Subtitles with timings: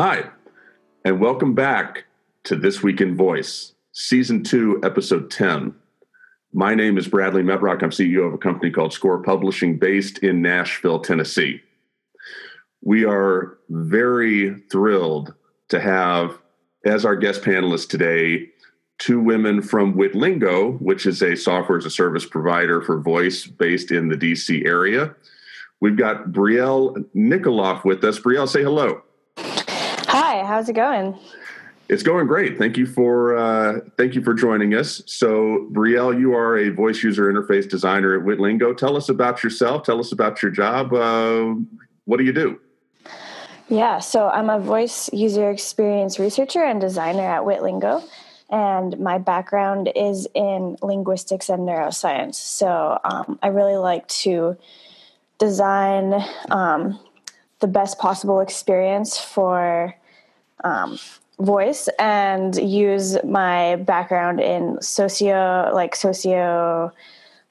[0.00, 0.30] Hi,
[1.04, 2.04] and welcome back
[2.44, 5.74] to This Week in Voice, Season 2, Episode 10.
[6.52, 7.82] My name is Bradley Metrock.
[7.82, 11.62] I'm CEO of a company called Score Publishing based in Nashville, Tennessee.
[12.80, 15.34] We are very thrilled
[15.70, 16.38] to have
[16.84, 18.50] as our guest panelists today
[18.98, 23.90] two women from Witlingo, which is a software as a service provider for voice based
[23.90, 25.16] in the DC area.
[25.80, 28.20] We've got Brielle Nickoloff with us.
[28.20, 29.02] Brielle, say hello.
[30.48, 31.14] How's it going?
[31.90, 32.56] It's going great.
[32.56, 35.02] Thank you for uh, thank you for joining us.
[35.04, 38.74] So, Brielle, you are a voice user interface designer at Witlingo.
[38.74, 39.82] Tell us about yourself.
[39.82, 40.94] Tell us about your job.
[40.94, 41.54] Uh,
[42.06, 42.58] what do you do?
[43.68, 48.02] Yeah, so I'm a voice user experience researcher and designer at Witlingo,
[48.48, 52.36] and my background is in linguistics and neuroscience.
[52.36, 54.56] So um, I really like to
[55.38, 56.98] design um,
[57.58, 59.94] the best possible experience for
[60.64, 60.98] um,
[61.40, 66.92] voice and use my background in socio like socio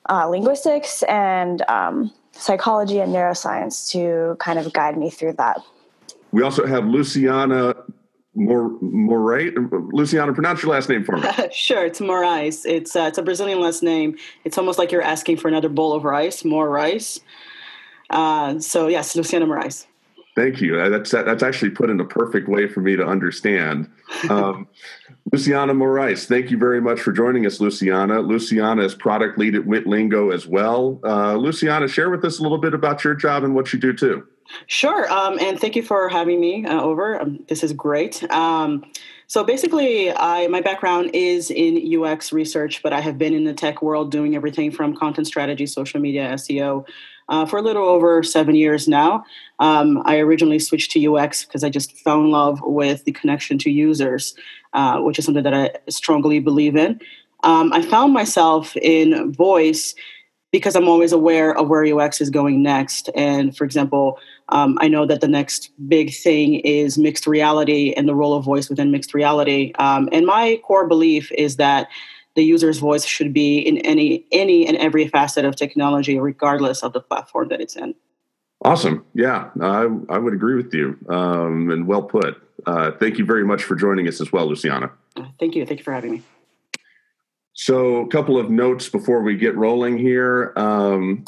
[0.10, 5.62] uh, linguistics and um, psychology and neuroscience to kind of guide me through that
[6.32, 7.74] we also have luciana
[8.38, 9.52] Mor- Morais.
[9.92, 11.28] Luciana, pronounce your last name for me.
[11.52, 12.66] sure, it's Morais.
[12.66, 14.16] It's uh, it's a Brazilian last name.
[14.44, 17.20] It's almost like you're asking for another bowl of rice, more rice.
[18.12, 19.87] Uh, so yes, Luciana Morais.
[20.38, 20.80] Thank you.
[20.80, 23.90] Uh, that's that's actually put in a perfect way for me to understand.
[24.30, 24.68] Um,
[25.34, 28.20] Luciana Morais, thank you very much for joining us, Luciana.
[28.22, 31.00] Luciana is product lead at Witlingo as well.
[31.04, 33.94] Uh, Luciana, share with us a little bit about your job and what you do
[33.94, 34.28] too.
[34.68, 37.20] Sure, um, and thank you for having me uh, over.
[37.20, 38.24] Um, this is great.
[38.32, 38.86] Um,
[39.26, 43.56] so basically, I my background is in UX research, but I have been in the
[43.56, 46.86] tech world doing everything from content strategy, social media, SEO
[47.30, 49.24] uh, for a little over seven years now.
[49.60, 53.58] Um, I originally switched to UX because I just fell in love with the connection
[53.60, 54.36] to users,
[54.74, 57.00] uh, which is something that I strongly believe in.
[57.44, 59.96] Um, I found myself in voice
[60.52, 63.10] because I'm always aware of where UX is going next.
[63.16, 64.18] And for example,
[64.50, 68.46] um, I know that the next big thing is mixed reality and the role of
[68.46, 69.74] voice within mixed reality.
[69.78, 71.90] Um, and my core belief is that
[72.38, 76.94] the user's voice should be in any any and every facet of technology, regardless of
[76.94, 77.96] the platform that it's in.
[78.64, 79.04] Awesome.
[79.16, 80.98] Yeah, I, I would agree with you.
[81.10, 82.40] Um, and well put.
[82.66, 84.92] Uh, thank you very much for joining us as well, Luciana.
[85.40, 85.66] Thank you.
[85.66, 86.24] Thank you for having me.
[87.54, 90.54] So, a couple of notes before we get rolling here.
[90.56, 91.26] Um,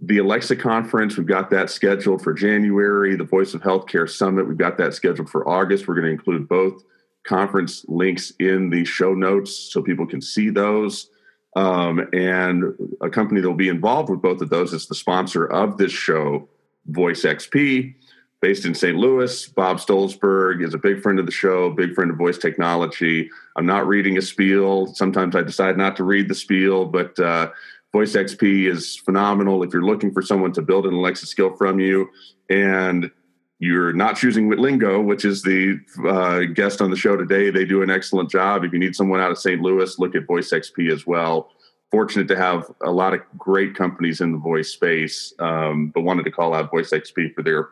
[0.00, 3.16] the Alexa conference, we've got that scheduled for January.
[3.16, 5.88] The Voice of Healthcare Summit, we've got that scheduled for August.
[5.88, 6.84] We're going to include both
[7.26, 11.10] conference links in the show notes so people can see those.
[11.56, 12.64] Um, and
[13.00, 15.92] a company that will be involved with both of those is the sponsor of this
[15.92, 16.48] show,
[16.86, 17.94] Voice XP,
[18.42, 18.96] based in St.
[18.96, 19.48] Louis.
[19.48, 23.30] Bob Stolzberg is a big friend of the show, big friend of voice technology.
[23.56, 24.86] I'm not reading a spiel.
[24.94, 27.50] Sometimes I decide not to read the spiel, but uh,
[27.92, 31.80] Voice XP is phenomenal if you're looking for someone to build an Alexa skill from
[31.80, 32.10] you.
[32.50, 33.10] And
[33.58, 37.50] you're not choosing Witlingo, which is the uh, guest on the show today.
[37.50, 38.64] They do an excellent job.
[38.64, 39.60] If you need someone out of St.
[39.60, 41.50] Louis, look at Voice XP as well.
[41.90, 46.24] Fortunate to have a lot of great companies in the voice space, um, but wanted
[46.24, 47.70] to call out Voice XP for their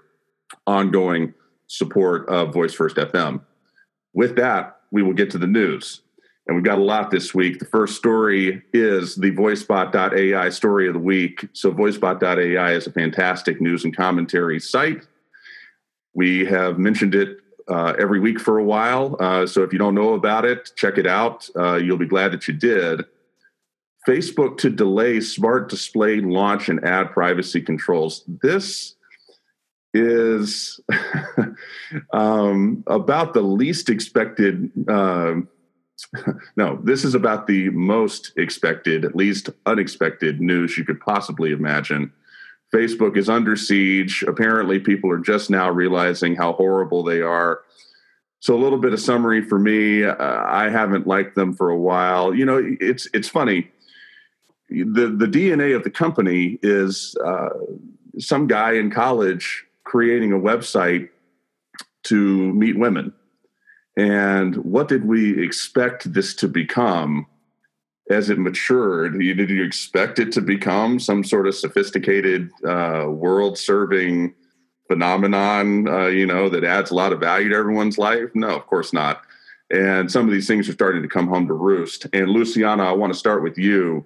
[0.66, 1.34] ongoing
[1.66, 3.42] support of Voice First FM.
[4.14, 6.00] With that, we will get to the news.
[6.46, 7.58] And we've got a lot this week.
[7.58, 11.48] The first story is the VoiceBot.ai story of the week.
[11.54, 15.06] So, VoiceBot.ai is a fantastic news and commentary site
[16.14, 17.38] we have mentioned it
[17.68, 19.16] uh, every week for a while.
[19.20, 21.48] Uh, so if you don't know about it, check it out.
[21.56, 23.04] Uh, you'll be glad that you did.
[24.06, 28.24] Facebook to delay smart display launch and ad privacy controls.
[28.42, 28.96] This
[29.94, 30.80] is
[32.12, 34.70] um, about the least expected.
[34.88, 35.48] Um,
[36.56, 42.12] no, this is about the most expected, at least unexpected news you could possibly imagine
[42.74, 44.24] Facebook is under siege.
[44.26, 47.60] Apparently, people are just now realizing how horrible they are.
[48.40, 50.04] So, a little bit of summary for me.
[50.04, 52.34] Uh, I haven't liked them for a while.
[52.34, 53.70] You know, it's it's funny.
[54.68, 57.50] The the DNA of the company is uh,
[58.18, 61.10] some guy in college creating a website
[62.04, 63.12] to meet women.
[63.96, 67.26] And what did we expect this to become?
[68.10, 74.34] As it matured, did you expect it to become some sort of sophisticated, uh, world-serving
[74.88, 75.88] phenomenon?
[75.88, 78.28] Uh, you know that adds a lot of value to everyone's life?
[78.34, 79.22] No, of course not.
[79.70, 82.06] And some of these things are starting to come home to roost.
[82.12, 84.04] And Luciana, I want to start with you.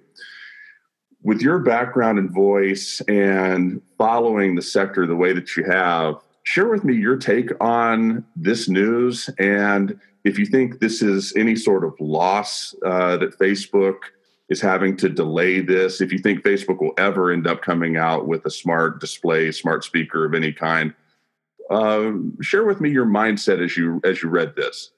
[1.21, 6.69] With your background and voice and following the sector the way that you have, share
[6.69, 11.83] with me your take on this news and if you think this is any sort
[11.83, 13.97] of loss uh, that Facebook
[14.49, 18.27] is having to delay this, if you think Facebook will ever end up coming out
[18.27, 20.93] with a smart display, smart speaker of any kind,
[21.69, 22.11] uh,
[22.41, 24.91] share with me your mindset as you as you read this.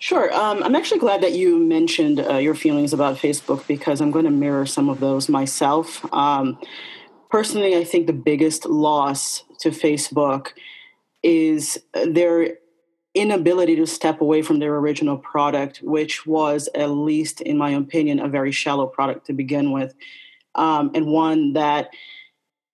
[0.00, 0.32] Sure.
[0.34, 4.26] Um, I'm actually glad that you mentioned uh, your feelings about Facebook because I'm going
[4.26, 6.04] to mirror some of those myself.
[6.12, 6.58] Um,
[7.30, 10.48] personally, I think the biggest loss to Facebook
[11.22, 12.58] is their
[13.14, 18.18] inability to step away from their original product, which was, at least in my opinion,
[18.18, 19.94] a very shallow product to begin with,
[20.54, 21.90] um, and one that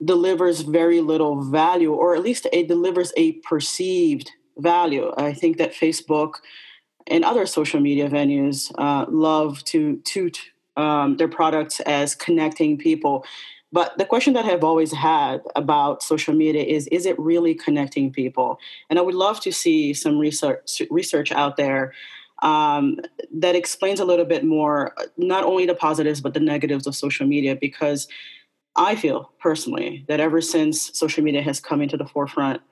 [0.02, 5.12] delivers very little value, or at least it delivers a perceived value.
[5.16, 6.34] I think that Facebook
[7.06, 10.40] and other social media venues uh, love to toot
[10.76, 13.25] um, their products as connecting people.
[13.72, 18.12] But the question that I've always had about social media is is it really connecting
[18.12, 18.58] people?
[18.88, 21.93] And I would love to see some research research out there
[22.43, 22.99] um,
[23.32, 27.26] that explains a little bit more, not only the positives but the negatives of social
[27.26, 28.08] media, because
[28.76, 32.62] I feel personally that ever since social media has come into the forefront,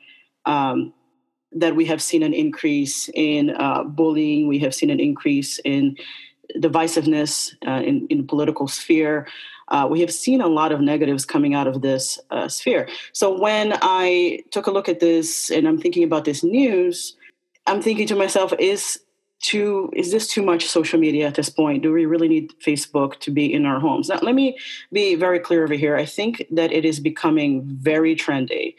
[0.47, 0.95] um,
[1.53, 5.97] that we have seen an increase in uh, bullying, we have seen an increase in
[6.56, 9.27] divisiveness uh, in, in political sphere
[9.69, 12.88] uh, we have seen a lot of negatives coming out of this uh, sphere.
[13.12, 17.17] So when I took a look at this and I'm thinking about this news,
[17.67, 19.00] I'm thinking to myself, is
[19.41, 21.82] too is this too much social media at this point?
[21.82, 24.09] Do we really need Facebook to be in our homes?
[24.09, 24.59] Now, let me
[24.93, 25.97] be very clear over here.
[25.97, 28.75] I think that it is becoming very trendy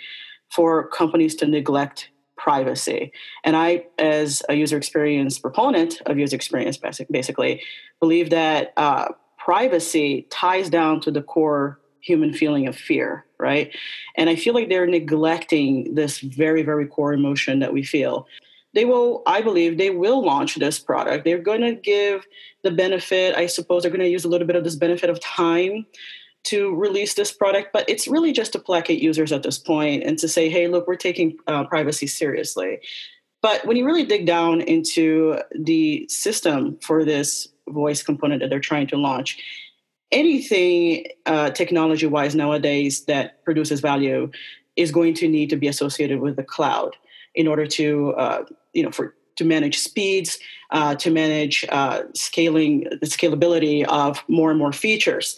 [0.49, 3.11] for companies to neglect privacy.
[3.43, 6.77] And I, as a user experience proponent of user experience,
[7.09, 7.61] basically,
[7.99, 9.09] believe that uh,
[9.39, 13.75] privacy ties down to the core human feeling of fear, right?
[14.15, 18.27] And I feel like they're neglecting this very, very core emotion that we feel.
[18.73, 21.25] They will, I believe, they will launch this product.
[21.25, 22.27] They're going to give
[22.63, 25.19] the benefit, I suppose, they're going to use a little bit of this benefit of
[25.19, 25.85] time
[26.43, 30.17] to release this product, but it's really just to placate users at this point and
[30.19, 32.79] to say, hey, look, we're taking uh, privacy seriously.
[33.41, 38.59] But when you really dig down into the system for this voice component that they're
[38.59, 39.37] trying to launch.
[40.11, 44.31] Anything uh, technology wise nowadays that produces value
[44.75, 46.95] is going to need to be associated with the cloud
[47.35, 48.43] in order to, uh,
[48.73, 50.37] you know, for to manage speeds,
[50.71, 55.37] uh, to manage uh, scaling, the scalability of more and more features.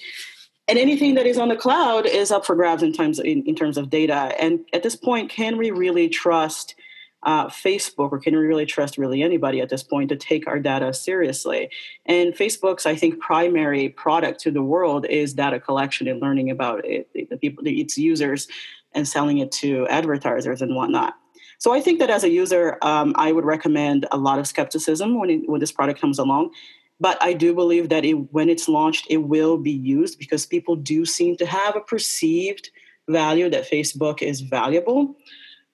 [0.68, 3.56] And anything that is on the cloud is up for grabs in terms in, in
[3.56, 4.34] terms of data.
[4.40, 6.76] And at this point, can we really trust
[7.24, 10.60] uh, Facebook or can we really trust really anybody at this point to take our
[10.60, 11.70] data seriously?
[12.06, 16.86] And Facebook's, I think, primary product to the world is data collection and learning about
[16.86, 18.48] it, the people, its users,
[18.94, 21.16] and selling it to advertisers and whatnot.
[21.60, 25.20] So I think that as a user, um, I would recommend a lot of skepticism
[25.20, 26.52] when it, when this product comes along.
[27.00, 30.76] But I do believe that it, when it's launched, it will be used because people
[30.76, 32.70] do seem to have a perceived
[33.08, 35.16] value that Facebook is valuable.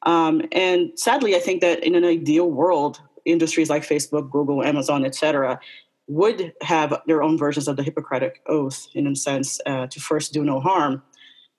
[0.03, 5.05] Um, and sadly, I think that in an ideal world, industries like Facebook, Google, Amazon,
[5.05, 5.59] etc.,
[6.07, 10.33] would have their own versions of the Hippocratic Oath, in a sense, uh, to first
[10.33, 11.03] do no harm.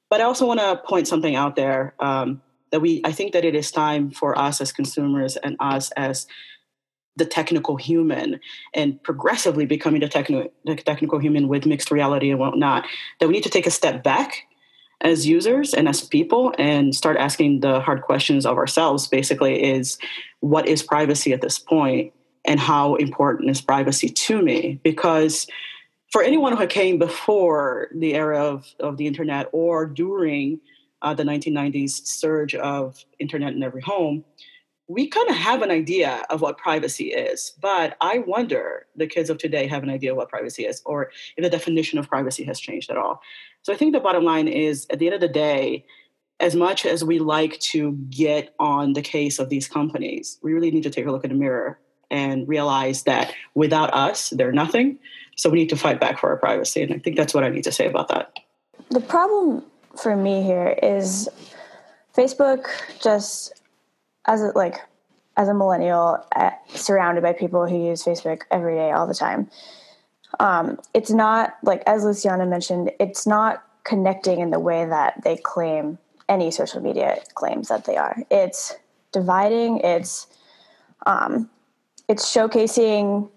[0.08, 2.40] But I also want to point something out there um,
[2.72, 6.26] that we, I think that it is time for us as consumers and us as
[7.16, 8.40] the technical human
[8.72, 12.86] and progressively becoming the, the technical human with mixed reality and whatnot,
[13.20, 14.46] that we need to take a step back
[15.00, 19.98] as users and as people and start asking the hard questions of ourselves basically is
[20.40, 22.12] what is privacy at this point
[22.44, 25.46] and how important is privacy to me because
[26.10, 30.60] for anyone who came before the era of, of the internet or during
[31.02, 34.24] uh, the 1990s surge of internet in every home
[34.88, 39.28] we kind of have an idea of what privacy is, but I wonder the kids
[39.28, 42.42] of today have an idea of what privacy is, or if the definition of privacy
[42.44, 43.20] has changed at all.
[43.62, 45.84] So I think the bottom line is at the end of the day,
[46.40, 50.70] as much as we like to get on the case of these companies, we really
[50.70, 51.78] need to take a look in the mirror
[52.10, 54.98] and realize that without us, they're nothing.
[55.36, 56.82] So we need to fight back for our privacy.
[56.82, 58.38] And I think that's what I need to say about that.
[58.90, 59.64] The problem
[60.00, 61.28] for me here is
[62.16, 62.68] Facebook
[63.02, 63.52] just
[64.26, 64.76] as a, like
[65.36, 69.50] as a millennial uh, surrounded by people who use Facebook every day all the time.
[70.40, 75.36] Um, it's not like as Luciana mentioned, it's not connecting in the way that they
[75.36, 78.22] claim any social media claims that they are.
[78.30, 78.76] It's
[79.12, 79.78] dividing.
[79.80, 80.26] It's
[81.06, 81.50] um,
[82.08, 83.30] it's showcasing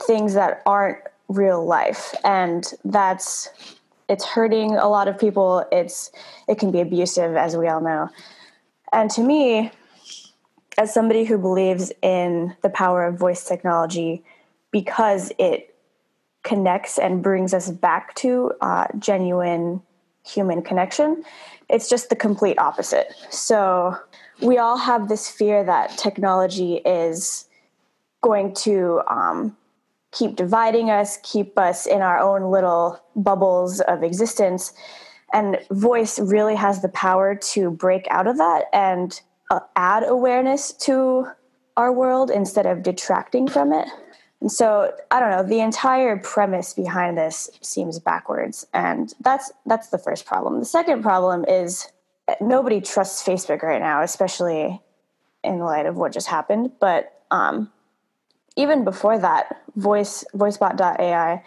[0.00, 3.48] things that aren't real life, and that's
[4.08, 5.66] it's hurting a lot of people.
[5.72, 6.10] It's
[6.48, 8.10] it can be abusive, as we all know
[8.92, 9.72] And to me,
[10.78, 14.24] as somebody who believes in the power of voice technology
[14.70, 15.75] because it
[16.46, 19.82] connects and brings us back to uh, genuine
[20.24, 21.24] human connection,
[21.68, 23.12] it's just the complete opposite.
[23.30, 23.96] So
[24.40, 27.48] we all have this fear that technology is
[28.22, 29.56] going to um,
[30.12, 34.72] keep dividing us, keep us in our own little bubbles of existence.
[35.32, 40.72] And voice really has the power to break out of that and uh, add awareness
[40.72, 41.26] to
[41.76, 43.88] our world instead of detracting from it.
[44.40, 48.66] And so I don't know, the entire premise behind this seems backwards.
[48.72, 50.58] And that's that's the first problem.
[50.58, 51.88] The second problem is
[52.40, 54.80] nobody trusts Facebook right now, especially
[55.42, 56.72] in light of what just happened.
[56.80, 57.70] But um,
[58.56, 61.42] even before that, voice voicebot.ai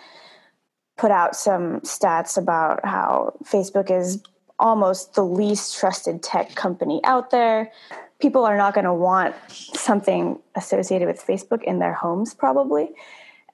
[0.98, 4.22] put out some stats about how Facebook is
[4.60, 7.72] almost the least trusted tech company out there.
[8.20, 12.90] People are not going to want something associated with Facebook in their homes, probably,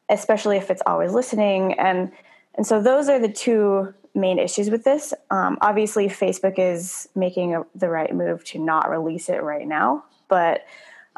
[0.10, 1.74] especially if it's always listening.
[1.74, 2.12] And
[2.56, 5.14] and so those are the two main issues with this.
[5.30, 10.06] Um, obviously, Facebook is making a, the right move to not release it right now,
[10.30, 10.66] but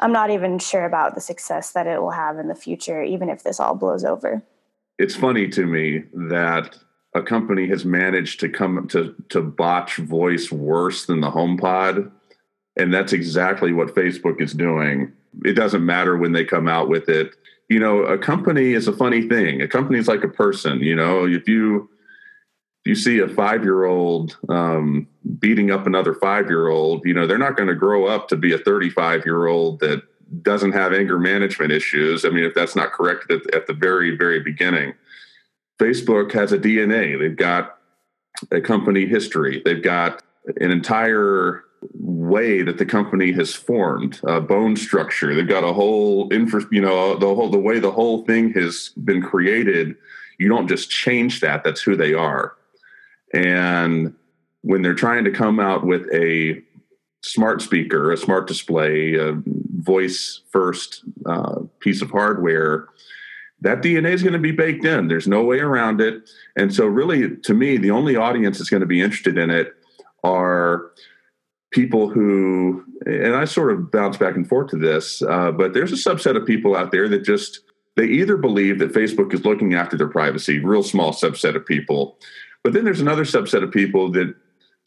[0.00, 3.28] I'm not even sure about the success that it will have in the future, even
[3.28, 4.42] if this all blows over.
[4.98, 6.76] It's funny to me that
[7.14, 12.10] a company has managed to come to to botch voice worse than the HomePod,
[12.78, 15.12] and that's exactly what Facebook is doing.
[15.44, 17.34] It doesn't matter when they come out with it.
[17.68, 19.60] You know, a company is a funny thing.
[19.60, 20.80] A company is like a person.
[20.80, 21.90] You know, if you
[22.84, 25.06] you see a five year old um,
[25.38, 28.36] beating up another five year old, you know, they're not going to grow up to
[28.36, 30.02] be a 35 year old that
[30.42, 32.24] doesn't have anger management issues.
[32.24, 34.94] I mean, if that's not correct at, at the very, very beginning.
[35.78, 37.18] Facebook has a DNA.
[37.18, 37.78] They've got
[38.50, 39.62] a company history.
[39.64, 40.22] They've got
[40.60, 45.34] an entire way that the company has formed, a bone structure.
[45.34, 48.90] They've got a whole infra, you know, the whole the way the whole thing has
[49.04, 49.96] been created.
[50.38, 51.64] You don't just change that.
[51.64, 52.54] That's who they are.
[53.34, 54.14] And
[54.62, 56.62] when they're trying to come out with a
[57.22, 59.40] smart speaker, a smart display, a
[59.76, 62.88] voice first uh, piece of hardware,
[63.60, 65.08] that DNA is going to be baked in.
[65.08, 66.30] There's no way around it.
[66.56, 69.74] And so, really, to me, the only audience that's going to be interested in it
[70.22, 70.92] are
[71.70, 75.92] people who, and I sort of bounce back and forth to this, uh, but there's
[75.92, 77.60] a subset of people out there that just,
[77.96, 82.16] they either believe that Facebook is looking after their privacy, real small subset of people.
[82.62, 84.34] But then there's another subset of people that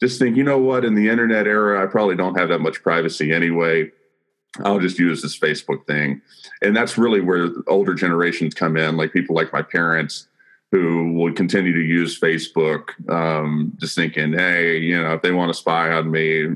[0.00, 2.82] just think, you know what, in the internet era, I probably don't have that much
[2.82, 3.90] privacy anyway.
[4.64, 6.20] I'll just use this Facebook thing.
[6.60, 10.26] And that's really where older generations come in, like people like my parents
[10.72, 15.50] who would continue to use Facebook, um, just thinking, hey, you know, if they want
[15.50, 16.48] to spy on me,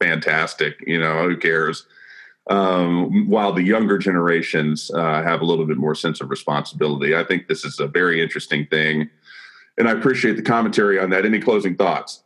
[0.00, 1.86] fantastic, you know, who cares?
[2.50, 7.14] Um, while the younger generations uh, have a little bit more sense of responsibility.
[7.14, 9.08] I think this is a very interesting thing.
[9.78, 11.24] And I appreciate the commentary on that.
[11.24, 12.24] Any closing thoughts?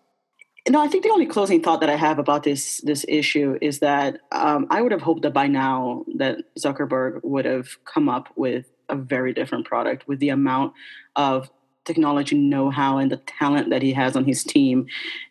[0.69, 3.79] No, I think the only closing thought that I have about this this issue is
[3.81, 8.31] that um, I would have hoped that by now that Zuckerberg would have come up
[8.35, 10.73] with a very different product with the amount
[11.15, 11.51] of
[11.85, 14.87] technology know-how and the talent that he has on his team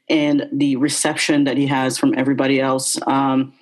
[0.09, 2.97] and the reception that he has from everybody else.
[3.07, 3.53] Um,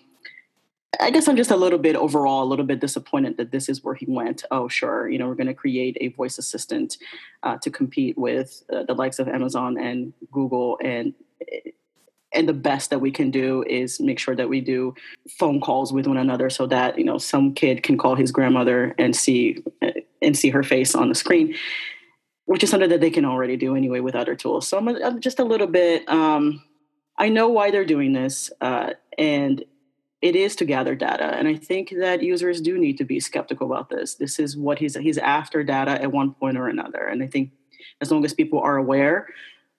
[0.99, 3.83] I guess I'm just a little bit overall a little bit disappointed that this is
[3.83, 4.43] where he went.
[4.51, 6.97] Oh, sure, you know we're going to create a voice assistant
[7.41, 11.13] uh, to compete with uh, the likes of Amazon and Google and
[12.33, 14.93] and the best that we can do is make sure that we do
[15.29, 18.95] phone calls with one another so that you know some kid can call his grandmother
[18.97, 19.63] and see
[20.21, 21.55] and see her face on the screen
[22.45, 24.67] which is something that they can already do anyway with other tools.
[24.67, 26.63] So i'm, I'm just a little bit um,
[27.17, 29.63] i know why they're doing this uh, and
[30.21, 31.35] it is to gather data.
[31.35, 34.15] And i think that users do need to be skeptical about this.
[34.15, 37.07] This is what he's he's after data at one point or another.
[37.07, 37.51] And i think
[38.01, 39.27] as long as people are aware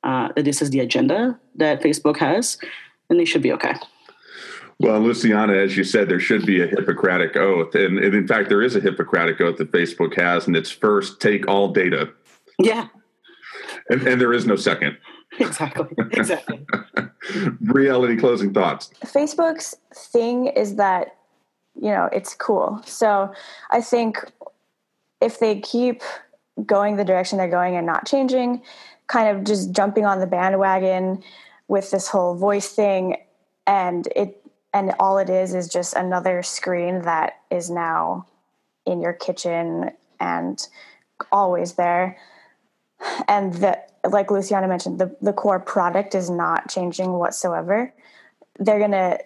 [0.04, 2.58] uh, that this is the agenda that Facebook has,
[3.10, 3.74] and they should be okay.
[4.80, 7.74] Well, Luciana, as you said, there should be a Hippocratic oath.
[7.74, 11.20] And, and, in fact, there is a Hippocratic oath that Facebook has, and it's first
[11.20, 12.10] take all data.
[12.58, 12.88] Yeah.
[13.88, 14.98] And, and there is no second.
[15.40, 15.88] Exactly.
[16.12, 16.58] Exactly.
[17.64, 18.90] Brielle, any closing thoughts?
[19.04, 21.16] Facebook's thing is that,
[21.74, 22.80] you know, it's cool.
[22.84, 23.32] So
[23.70, 24.30] I think
[25.20, 26.02] if they keep
[26.64, 28.62] going the direction they're going and not changing,
[29.06, 31.22] kind of just jumping on the bandwagon
[31.68, 33.16] with this whole voice thing.
[33.66, 34.40] And it
[34.72, 38.26] and all it is is just another screen that is now
[38.84, 40.66] in your kitchen and
[41.30, 42.18] always there.
[43.28, 47.94] And the like luciana mentioned the, the core product is not changing whatsoever.
[48.58, 49.18] They're going to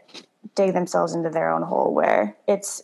[0.54, 2.82] dig themselves into their own hole where it's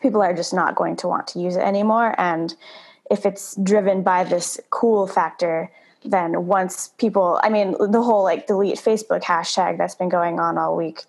[0.00, 2.14] people are just not going to want to use it anymore.
[2.18, 2.54] And
[3.10, 5.70] if it's driven by this cool factor,
[6.04, 10.58] then once people, I mean, the whole like delete Facebook hashtag that's been going on
[10.58, 11.04] all week,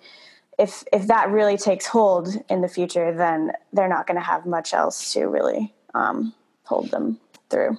[0.60, 4.46] if if that really takes hold in the future, then they're not going to have
[4.46, 6.34] much else to really um,
[6.64, 7.20] hold them
[7.50, 7.78] through.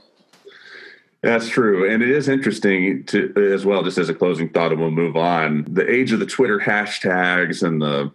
[1.23, 3.85] That's true, and it is interesting to as well.
[3.85, 5.64] Just as a closing thought, and we'll move on.
[5.69, 8.11] The age of the Twitter hashtags and the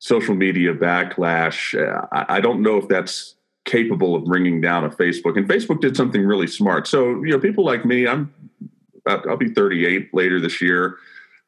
[0.00, 1.74] social media backlash.
[2.12, 5.36] I, I don't know if that's capable of bringing down a Facebook.
[5.36, 6.86] And Facebook did something really smart.
[6.86, 8.32] So you know, people like me, I'm
[9.06, 10.98] I'll be 38 later this year.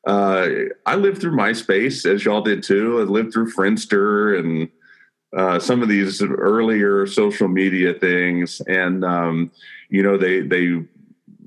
[0.07, 0.49] Uh,
[0.85, 3.01] I lived through MySpace, as y'all did too.
[3.01, 4.69] I lived through Friendster and
[5.37, 9.51] uh, some of these earlier social media things, and um,
[9.91, 10.83] you know they they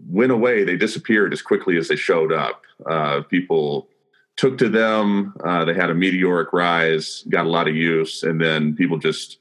[0.08, 0.64] went away.
[0.64, 2.64] They disappeared as quickly as they showed up.
[2.86, 3.88] Uh, people
[4.36, 5.34] took to them.
[5.44, 9.39] Uh, they had a meteoric rise, got a lot of use, and then people just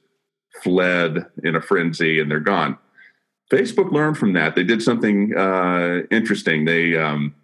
[0.63, 2.79] fled in a frenzy, and they're gone.
[3.51, 4.55] Facebook learned from that.
[4.55, 6.65] They did something uh, interesting.
[6.65, 7.35] They um,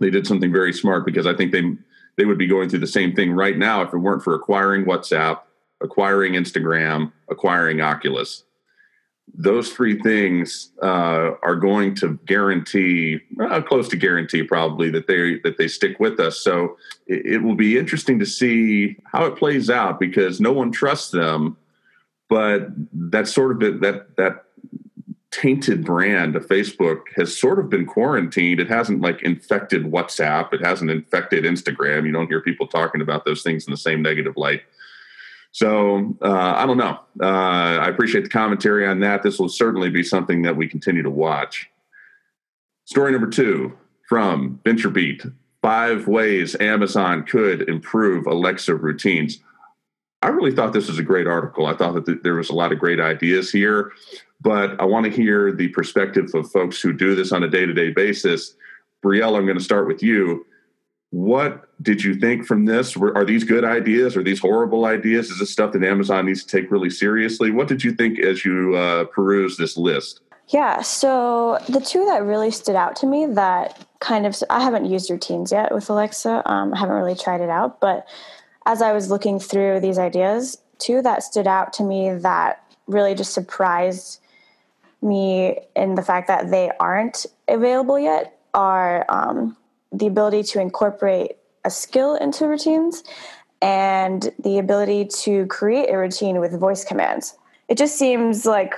[0.00, 1.62] they did something very smart because I think they
[2.16, 4.84] they would be going through the same thing right now if it weren't for acquiring
[4.84, 5.40] WhatsApp,
[5.82, 8.44] acquiring Instagram, acquiring Oculus.
[9.36, 15.40] Those three things uh, are going to guarantee, uh, close to guarantee, probably that they
[15.44, 16.40] that they stick with us.
[16.40, 20.72] So it, it will be interesting to see how it plays out because no one
[20.72, 21.56] trusts them.
[22.34, 24.46] But that's sort of been, that that
[25.30, 28.58] tainted brand of Facebook has sort of been quarantined.
[28.58, 30.52] It hasn't like infected WhatsApp.
[30.52, 32.06] It hasn't infected Instagram.
[32.06, 34.62] You don't hear people talking about those things in the same negative light.
[35.52, 36.98] So uh, I don't know.
[37.22, 39.22] Uh, I appreciate the commentary on that.
[39.22, 41.70] This will certainly be something that we continue to watch.
[42.84, 49.38] Story number two from VentureBeat: Five ways Amazon could improve Alexa routines.
[50.24, 51.66] I really thought this was a great article.
[51.66, 53.92] I thought that there was a lot of great ideas here
[54.44, 57.66] but I want to hear the perspective of folks who do this on a day
[57.66, 58.54] to day basis.
[59.02, 60.46] Brielle, I'm going to start with you.
[61.10, 62.96] What did you think from this?
[62.96, 64.16] are these good ideas?
[64.16, 65.30] Are these horrible ideas?
[65.30, 67.50] Is this stuff that Amazon needs to take really seriously?
[67.50, 70.20] What did you think as you uh, peruse this list?
[70.48, 74.84] Yeah, so the two that really stood out to me that kind of, I haven't
[74.84, 76.42] used routines yet with Alexa.
[76.44, 78.06] Um, I haven't really tried it out, but
[78.66, 83.14] as I was looking through these ideas, two that stood out to me that really
[83.14, 84.20] just surprised
[85.02, 89.56] me in the fact that they aren't available yet are um,
[89.92, 91.32] the ability to incorporate
[91.64, 93.04] a skill into routines
[93.60, 97.36] and the ability to create a routine with voice commands.
[97.68, 98.74] It just seems like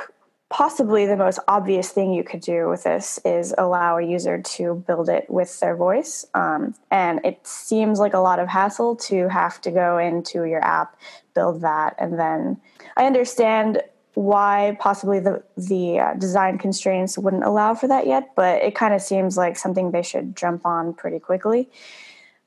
[0.56, 4.82] possibly the most obvious thing you could do with this is allow a user to
[4.86, 6.24] build it with their voice.
[6.32, 10.64] Um, and it seems like a lot of hassle to have to go into your
[10.64, 10.96] app,
[11.34, 12.58] build that, and then
[12.96, 13.82] I understand
[14.14, 18.94] why possibly the the uh, design constraints wouldn't allow for that yet, but it kind
[18.94, 21.68] of seems like something they should jump on pretty quickly.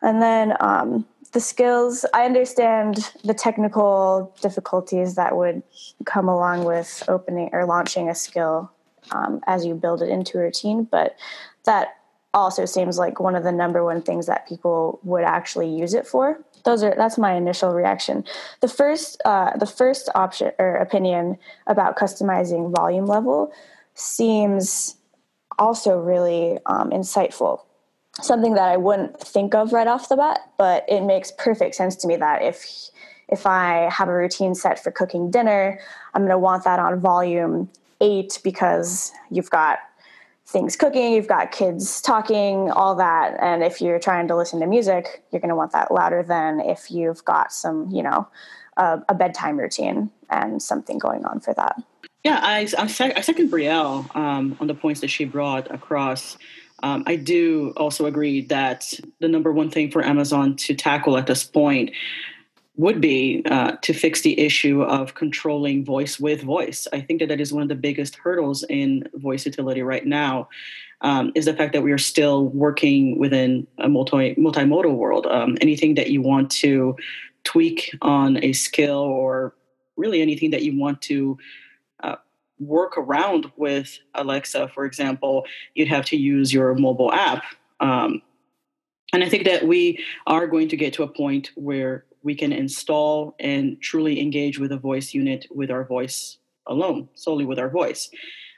[0.02, 5.62] And then um, the skills, I understand the technical difficulties that would
[6.06, 8.72] come along with opening or launching a skill
[9.12, 11.15] um, as you build it into a routine, but
[11.65, 11.96] that
[12.34, 16.06] also seems like one of the number one things that people would actually use it
[16.06, 16.39] for.
[16.65, 18.24] Those are that's my initial reaction.
[18.62, 21.38] The first uh, the first option or opinion
[21.68, 23.52] about customizing volume level
[23.96, 24.96] seems
[25.58, 27.62] also really um, insightful
[28.23, 31.95] something that i wouldn't think of right off the bat but it makes perfect sense
[31.95, 32.89] to me that if
[33.27, 35.79] if i have a routine set for cooking dinner
[36.13, 37.69] i'm going to want that on volume
[38.01, 39.79] 8 because you've got
[40.49, 43.38] things cooking, you've got kids talking, all that.
[43.39, 46.60] And if you're trying to listen to music, you're going to want that louder than
[46.60, 48.27] if you've got some, you know,
[48.75, 51.82] a, a bedtime routine and something going on for that.
[52.23, 56.38] Yeah, I, I, sec- I second Brielle um, on the points that she brought across.
[56.84, 61.28] Um, I do also agree that the number one thing for Amazon to tackle at
[61.28, 61.92] this point
[62.78, 66.88] would be uh, to fix the issue of controlling voice with voice.
[66.94, 70.48] I think that that is one of the biggest hurdles in voice utility right now.
[71.02, 75.28] Um, is the fact that we are still working within a multi multimodal world.
[75.28, 76.96] Um, anything that you want to
[77.46, 79.56] tweak on a skill, or
[79.96, 81.38] really anything that you want to
[82.60, 85.45] work around with Alexa, for example,
[85.76, 87.43] you'd have to use your mobile app.
[87.80, 88.22] Um,
[89.13, 92.52] and I think that we are going to get to a point where we can
[92.52, 97.69] install and truly engage with a voice unit with our voice alone, solely with our
[97.69, 98.10] voice.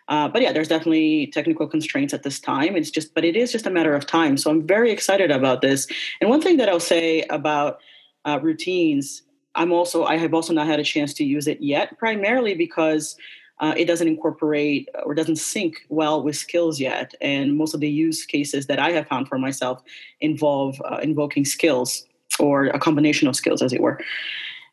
[0.08, 2.76] Uh, but yeah, there's definitely technical constraints at this time.
[2.76, 4.36] It's just, but it is just a matter of time.
[4.36, 5.88] So I'm very excited about this.
[6.20, 7.80] And one thing that I'll say about
[8.26, 9.22] uh, routines,
[9.56, 13.16] I'm also I have also not had a chance to use it yet, primarily because
[13.62, 17.14] uh, it doesn't incorporate or doesn't sync well with skills yet.
[17.22, 19.82] And most of the use cases that I have found for myself
[20.20, 22.06] involve uh, invoking skills
[22.40, 24.00] or a combination of skills, as it were.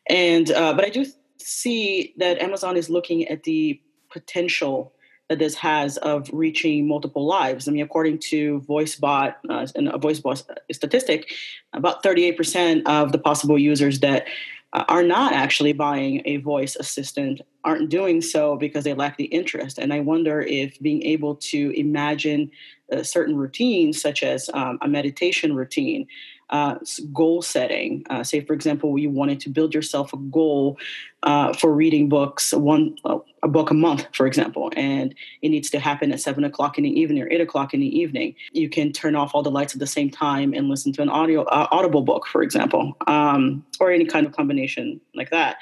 [0.09, 1.05] And uh, but I do
[1.37, 3.79] see that Amazon is looking at the
[4.11, 4.93] potential
[5.29, 7.67] that this has of reaching multiple lives.
[7.67, 11.31] I mean, according to VoiceBot uh, and a VoiceBot statistic,
[11.73, 14.25] about 38% of the possible users that uh,
[14.73, 19.79] are not actually buying a voice assistant aren't doing so because they lack the interest.
[19.79, 22.51] And I wonder if being able to imagine
[22.91, 26.07] uh, certain routines, such as um, a meditation routine,
[26.49, 26.75] uh,
[27.13, 28.03] goal setting.
[28.09, 30.77] Uh, say, for example, you wanted to build yourself a goal
[31.23, 32.95] uh, for reading books, one
[33.43, 36.83] a book a month, for example, and it needs to happen at seven o'clock in
[36.83, 38.35] the evening or eight o'clock in the evening.
[38.51, 41.09] You can turn off all the lights at the same time and listen to an
[41.09, 45.57] audio uh, audible book, for example, um, or any kind of combination like that.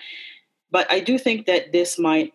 [0.72, 2.34] But I do think that this might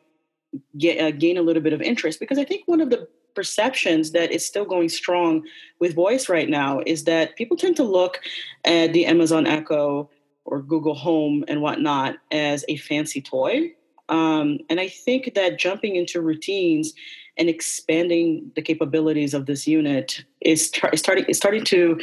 [0.78, 4.12] get, uh, gain a little bit of interest because I think one of the perceptions
[4.12, 5.44] that is still going strong
[5.78, 8.20] with voice right now is that people tend to look
[8.64, 10.10] at the Amazon Echo
[10.44, 13.72] or Google Home and whatnot as a fancy toy.
[14.08, 16.92] Um, and I think that jumping into routines
[17.38, 21.98] and expanding the capabilities of this unit is, is starting is starting to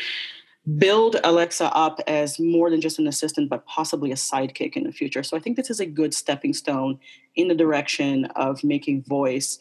[0.77, 4.91] build Alexa up as more than just an assistant, but possibly a sidekick in the
[4.91, 5.23] future.
[5.23, 6.99] So I think this is a good stepping stone
[7.35, 9.59] in the direction of making voice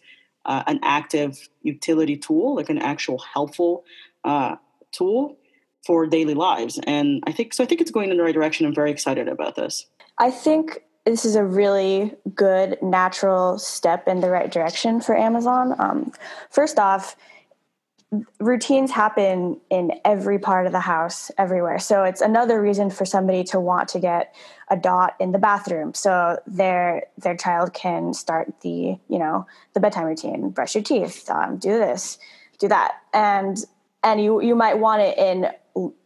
[0.49, 3.85] uh, an active utility tool, like an actual helpful
[4.25, 4.57] uh,
[4.91, 5.37] tool
[5.87, 6.81] for daily lives.
[6.87, 7.63] And I think so.
[7.63, 8.67] I think it's going in the right direction.
[8.67, 9.87] I'm very excited about this.
[10.19, 15.75] I think this is a really good natural step in the right direction for Amazon.
[15.79, 16.13] Um,
[16.51, 17.15] first off,
[18.41, 21.79] routines happen in every part of the house everywhere.
[21.79, 24.35] So it's another reason for somebody to want to get
[24.69, 25.93] a dot in the bathroom.
[25.93, 31.29] So their their child can start the you know the bedtime routine brush your teeth
[31.29, 32.19] um, do this
[32.59, 32.93] do that.
[33.13, 33.59] And
[34.03, 35.49] and you you might want it in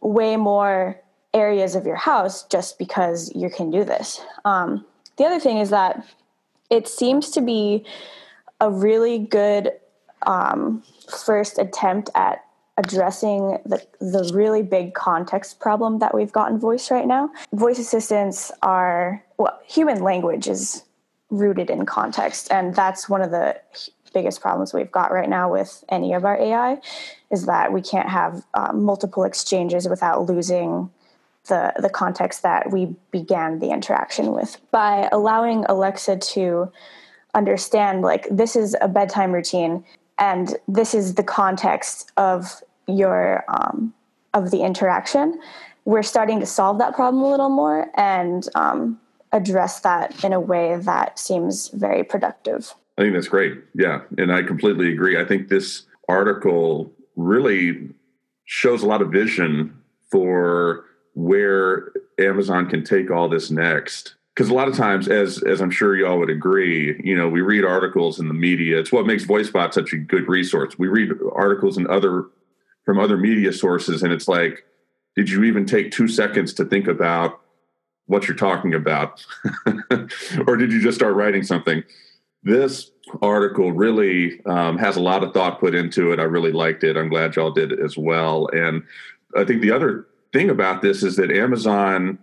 [0.01, 0.99] way more
[1.33, 4.21] areas of your house just because you can do this.
[4.45, 4.85] Um,
[5.17, 6.05] the other thing is that
[6.69, 7.85] it seems to be
[8.59, 9.71] a really good
[10.25, 10.83] um,
[11.25, 12.43] first attempt at
[12.77, 17.29] addressing the, the really big context problem that we've got in voice right now.
[17.53, 20.83] Voice assistants are, well, human language is
[21.29, 23.59] rooted in context, and that's one of the
[24.13, 26.79] biggest problems we've got right now with any of our AI
[27.31, 30.89] is that we can't have uh, multiple exchanges without losing
[31.47, 34.57] the, the context that we began the interaction with.
[34.71, 36.71] By allowing Alexa to
[37.33, 39.83] understand, like, this is a bedtime routine,
[40.17, 43.93] and this is the context of your um,
[44.33, 45.39] of the interaction.
[45.85, 48.99] We're starting to solve that problem a little more and um,
[49.31, 52.73] address that in a way that seems very productive.
[52.97, 53.57] I think that's great.
[53.73, 54.01] Yeah.
[54.17, 55.19] And i completely agree.
[55.19, 57.89] I think this article really
[58.45, 59.75] shows a lot of vision
[60.11, 65.61] for where amazon can take all this next because a lot of times, as as
[65.61, 68.79] I'm sure y'all would agree, you know, we read articles in the media.
[68.79, 70.77] It's what makes VoiceBot such a good resource.
[70.77, 72.25] We read articles in other
[72.85, 74.65] from other media sources, and it's like,
[75.15, 77.39] did you even take two seconds to think about
[78.07, 79.25] what you're talking about,
[80.47, 81.83] or did you just start writing something?
[82.41, 82.91] This
[83.21, 86.19] article really um, has a lot of thought put into it.
[86.19, 86.97] I really liked it.
[86.97, 88.49] I'm glad y'all did as well.
[88.51, 88.83] And
[89.37, 92.19] I think the other thing about this is that Amazon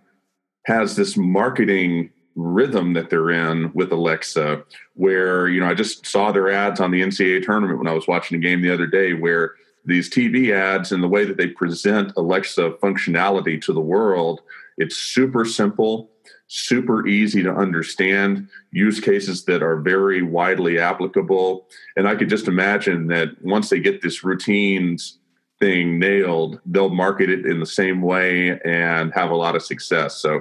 [0.66, 4.62] has this marketing rhythm that they're in with Alexa,
[4.94, 8.06] where, you know, I just saw their ads on the NCAA tournament when I was
[8.06, 11.48] watching a game the other day, where these TV ads and the way that they
[11.48, 14.42] present Alexa functionality to the world,
[14.76, 16.10] it's super simple,
[16.48, 21.66] super easy to understand, use cases that are very widely applicable.
[21.96, 25.18] And I could just imagine that once they get this routines
[25.60, 30.16] thing nailed, they'll market it in the same way and have a lot of success.
[30.16, 30.38] So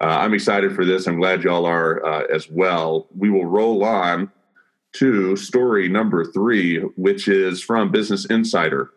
[0.00, 1.06] uh, I'm excited for this.
[1.06, 3.06] I'm glad y'all are uh, as well.
[3.16, 4.30] We will roll on
[4.94, 8.90] to story number three, which is from Business Insider.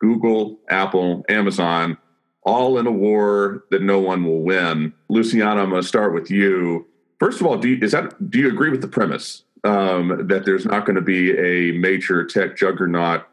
[0.00, 1.96] Google, Apple, Amazon,
[2.42, 4.92] all in a war that no one will win.
[5.08, 6.86] Luciana, I'm going to start with you.
[7.18, 10.44] First of all, do you, is that do you agree with the premise um, that
[10.44, 13.26] there's not going to be a major tech juggernaut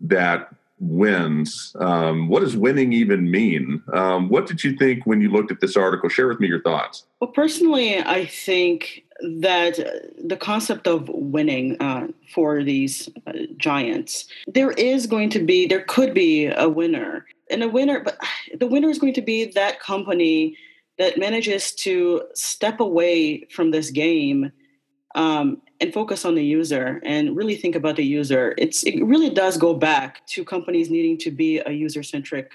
[0.00, 1.74] that wins.
[1.78, 3.82] Um, what does winning even mean?
[3.92, 6.08] Um, what did you think when you looked at this article?
[6.08, 7.04] Share with me your thoughts.
[7.20, 9.04] Well, personally, I think
[9.40, 9.78] that
[10.22, 15.84] the concept of winning uh, for these uh, giants, there is going to be, there
[15.84, 17.26] could be a winner.
[17.48, 18.18] And a winner, but
[18.58, 20.56] the winner is going to be that company
[20.98, 24.50] that manages to step away from this game
[25.14, 28.54] um, and focus on the user and really think about the user.
[28.56, 32.48] It's it really does go back to companies needing to be a user centric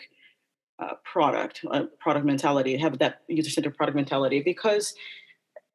[0.80, 4.96] uh, product, uh, product mentality, have that user centric product mentality because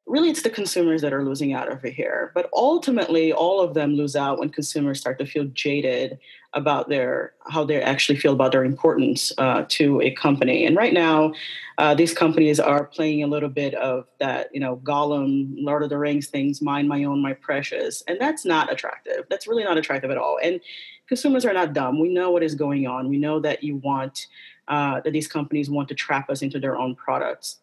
[0.05, 3.95] really it's the consumers that are losing out over here but ultimately all of them
[3.95, 6.19] lose out when consumers start to feel jaded
[6.53, 10.65] about their how they actually feel about their importance uh, to a company.
[10.65, 11.33] And right now
[11.77, 15.89] uh, these companies are playing a little bit of that you know gollum lord of
[15.89, 19.25] the rings things mine my own my precious and that's not attractive.
[19.29, 20.39] That's really not attractive at all.
[20.43, 20.61] And
[21.07, 21.99] consumers are not dumb.
[21.99, 23.09] We know what is going on.
[23.09, 24.27] We know that you want
[24.67, 27.57] uh, that these companies want to trap us into their own products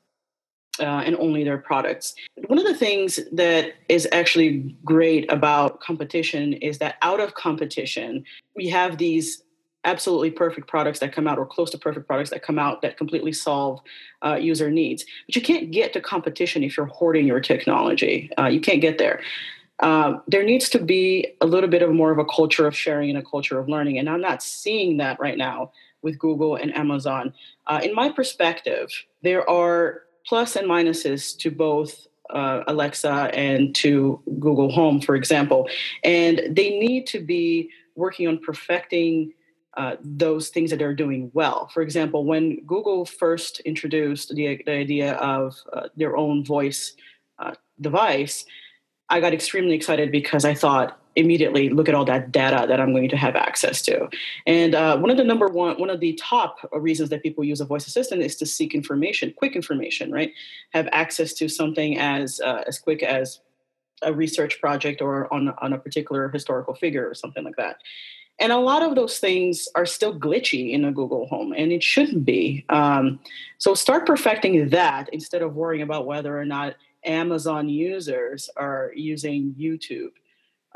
[0.81, 2.15] uh, and only their products.
[2.47, 8.25] One of the things that is actually great about competition is that out of competition,
[8.57, 9.43] we have these
[9.85, 12.97] absolutely perfect products that come out or close to perfect products that come out that
[12.97, 13.81] completely solve
[14.25, 15.05] uh, user needs.
[15.27, 18.31] But you can't get to competition if you're hoarding your technology.
[18.39, 19.23] Uh, you can't get there.
[19.81, 23.09] Uh, there needs to be a little bit of more of a culture of sharing
[23.09, 23.99] and a culture of learning.
[23.99, 27.33] And I'm not seeing that right now with Google and Amazon.
[27.67, 28.91] Uh, in my perspective,
[29.23, 35.69] there are plus and minuses to both uh, Alexa and to Google Home, for example.
[36.05, 39.33] And they need to be working on perfecting
[39.77, 41.69] uh, those things that they're doing well.
[41.73, 46.95] For example, when Google first introduced the, the idea of uh, their own voice
[47.39, 48.45] uh, device,
[49.09, 52.93] I got extremely excited because I thought, immediately look at all that data that I'm
[52.93, 54.09] going to have access to.
[54.47, 57.61] And uh, one of the number one, one of the top reasons that people use
[57.61, 60.33] a voice assistant is to seek information, quick information, right?
[60.73, 63.41] Have access to something as uh, as quick as
[64.03, 67.77] a research project or on on a particular historical figure or something like that.
[68.39, 71.83] And a lot of those things are still glitchy in a Google Home, and it
[71.83, 72.65] shouldn't be.
[72.71, 73.21] Um,
[73.59, 79.55] so start perfecting that instead of worrying about whether or not Amazon users are using
[79.59, 80.13] YouTube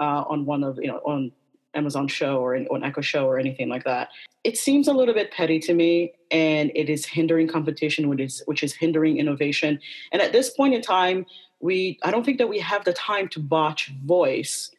[0.01, 1.33] uh, on one of you know on
[1.75, 4.09] Amazon Show or on Echo Show or anything like that.
[4.45, 8.43] It seems a little bit petty to me, and it is hindering competition, which is
[8.47, 9.81] which is hindering innovation.
[10.13, 11.27] And at this point in time,
[11.61, 14.71] we I don't think that we have the time to botch voice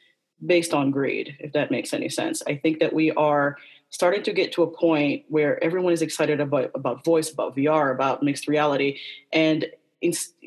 [0.46, 2.44] based on greed, if that makes any sense.
[2.48, 3.58] I think that we are
[3.90, 7.94] starting to get to a point where everyone is excited about about voice, about VR,
[7.94, 9.00] about mixed reality,
[9.32, 9.66] and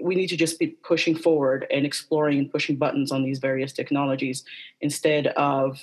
[0.03, 3.73] we need to just be pushing forward and exploring and pushing buttons on these various
[3.73, 4.44] technologies
[4.81, 5.81] instead of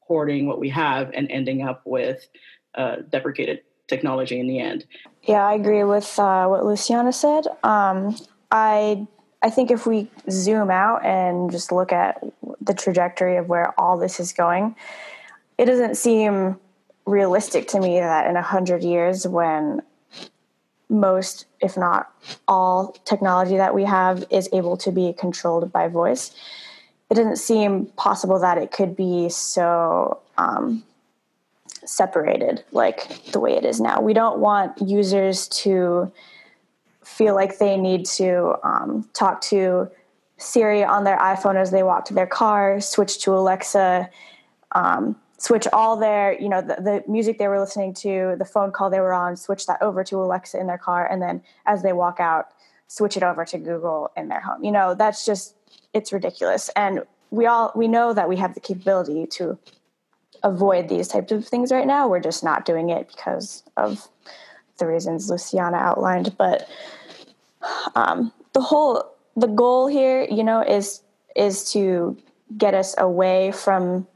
[0.00, 2.28] hoarding what we have and ending up with
[2.74, 4.84] uh, deprecated technology in the end.
[5.22, 7.46] Yeah, I agree with uh, what Luciana said.
[7.62, 8.16] Um,
[8.50, 9.06] I
[9.42, 12.22] I think if we zoom out and just look at
[12.60, 14.74] the trajectory of where all this is going,
[15.58, 16.58] it doesn't seem
[17.06, 19.82] realistic to me that in a hundred years, when
[20.88, 22.12] most, if not
[22.46, 26.34] all, technology that we have is able to be controlled by voice.
[27.10, 30.84] It doesn't seem possible that it could be so um,
[31.84, 34.00] separated like the way it is now.
[34.00, 36.12] We don't want users to
[37.04, 39.88] feel like they need to um, talk to
[40.38, 44.10] Siri on their iPhone as they walk to their car, switch to Alexa,
[44.72, 48.72] um, switch all their you know the, the, music they were listening to the phone
[48.72, 51.82] call they were on switch that over to alexa in their car and then as
[51.82, 52.48] they walk out
[52.88, 54.62] switch it over to google in their home.
[54.62, 55.54] You know that's just
[55.92, 56.68] it's ridiculous.
[56.76, 59.58] And we all we know that we have the capability to
[60.42, 62.08] avoid these types of things right now.
[62.08, 64.08] We're just not doing it because of
[64.78, 66.36] the reasons luciana outlined.
[66.36, 66.68] But
[67.94, 71.02] um, the whole the goal here you know is
[71.34, 72.16] is to
[72.56, 74.06] get us away from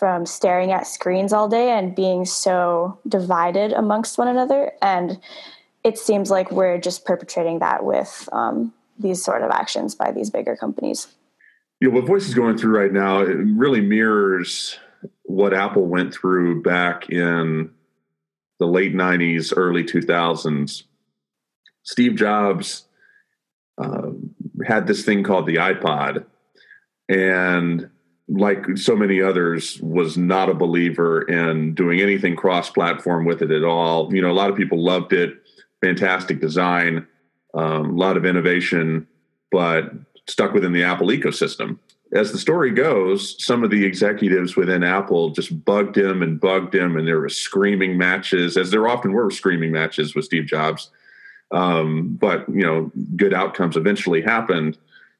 [0.00, 4.72] from staring at screens all day and being so divided amongst one another.
[4.80, 5.20] And
[5.84, 10.30] it seems like we're just perpetrating that with um, these sort of actions by these
[10.30, 11.06] bigger companies.
[11.82, 14.78] Yeah, what Voice is going through right now it really mirrors
[15.24, 17.70] what Apple went through back in
[18.58, 20.84] the late 90s, early 2000s.
[21.82, 22.86] Steve Jobs
[23.76, 24.12] uh,
[24.66, 26.24] had this thing called the iPod,
[27.08, 27.90] and
[28.30, 33.50] like so many others, was not a believer in doing anything cross platform with it
[33.50, 34.14] at all.
[34.14, 35.34] You know, a lot of people loved it,
[35.80, 37.06] fantastic design,
[37.54, 39.06] um, a lot of innovation,
[39.50, 39.92] but
[40.28, 41.78] stuck within the Apple ecosystem.
[42.12, 46.74] as the story goes, some of the executives within Apple just bugged him and bugged
[46.74, 50.90] him, and there were screaming matches, as there often were screaming matches with Steve Jobs.
[51.52, 54.76] Um, but you know, good outcomes eventually happened.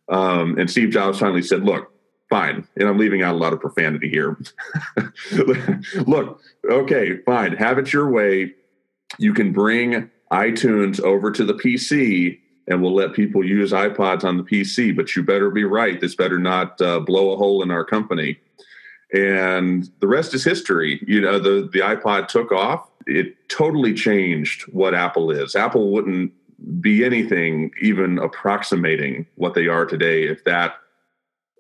[0.09, 1.93] Um, and Steve Jobs finally said, "Look,
[2.31, 4.39] fine," and I'm leaving out a lot of profanity here.
[6.07, 6.41] Look,
[6.71, 8.55] okay, fine, have it your way.
[9.19, 12.39] You can bring iTunes over to the PC
[12.71, 14.95] and we'll let people use iPods on the PC.
[14.95, 16.01] But you better be right.
[16.01, 18.39] This better not uh, blow a hole in our company.
[19.13, 21.03] And the rest is history.
[21.07, 22.89] You know, the, the iPod took off.
[23.07, 25.57] It totally changed what Apple is.
[25.57, 26.33] Apple wouldn't
[26.81, 30.75] be anything even approximating what they are today if that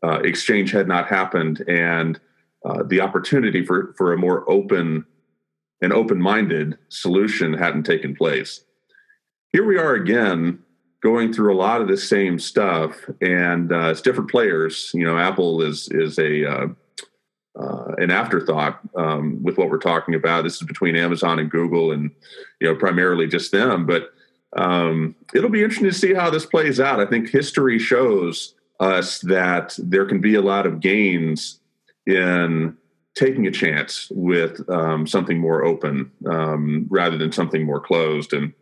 [0.03, 2.21] uh, exchange had not happened and
[2.65, 5.05] uh, the opportunity for, for a more open
[5.83, 8.65] and open-minded solution hadn't taken place.
[9.53, 10.61] Here we are again
[11.03, 14.91] going through a lot of the same stuff, and uh, it's different players.
[14.95, 16.67] You know, Apple is is a uh,
[17.59, 20.45] uh, an afterthought um, with what we're talking about.
[20.45, 22.11] This is between Amazon and Google, and
[22.61, 23.87] you know, primarily just them.
[23.87, 24.13] But
[24.57, 27.01] um, it'll be interesting to see how this plays out.
[27.01, 31.61] I think history shows us that there can be a lot of gains
[32.07, 32.77] in
[33.15, 38.53] taking a chance with um, something more open um, rather than something more closed and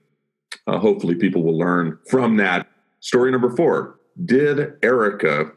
[0.67, 2.67] uh, hopefully, people will learn from that.
[3.01, 5.53] Story number four Did Erica,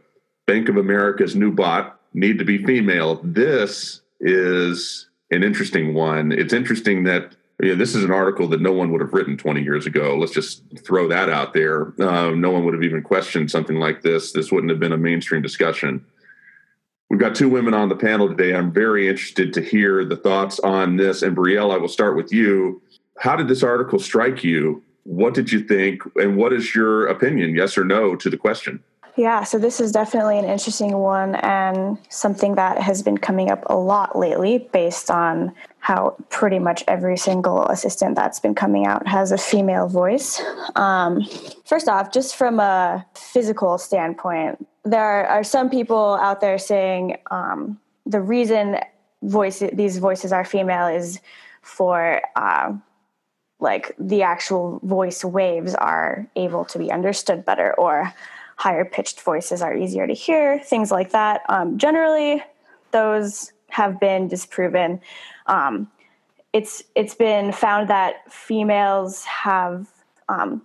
[0.48, 3.20] Bank of America's new bot, need to be female?
[3.24, 6.32] This is an interesting one.
[6.32, 9.62] It's interesting that yeah, this is an article that no one would have written 20
[9.62, 10.18] years ago.
[10.18, 11.94] Let's just throw that out there.
[12.02, 14.32] Um, no one would have even questioned something like this.
[14.32, 16.06] This wouldn't have been a mainstream discussion.
[17.10, 18.56] We've got two women on the panel today.
[18.56, 21.22] I'm very interested to hear the thoughts on this.
[21.22, 22.82] And Brielle, I will start with you.
[23.18, 24.82] How did this article strike you?
[25.04, 26.04] What did you think?
[26.16, 28.82] And what is your opinion, yes or no, to the question?
[29.18, 33.64] Yeah, so this is definitely an interesting one and something that has been coming up
[33.66, 39.08] a lot lately based on how pretty much every single assistant that's been coming out
[39.08, 40.40] has a female voice.
[40.76, 41.26] Um,
[41.66, 47.80] first off, just from a physical standpoint, there are some people out there saying um,
[48.06, 48.78] the reason
[49.24, 51.20] voice these voices are female is
[51.64, 52.74] for uh,
[53.60, 58.14] like the actual voice waves are able to be understood better or
[58.56, 62.42] higher pitched voices are easier to hear things like that um, generally
[62.92, 65.00] those have been disproven
[65.48, 65.90] um,
[66.54, 69.88] it's it's been found that females have
[70.30, 70.62] um,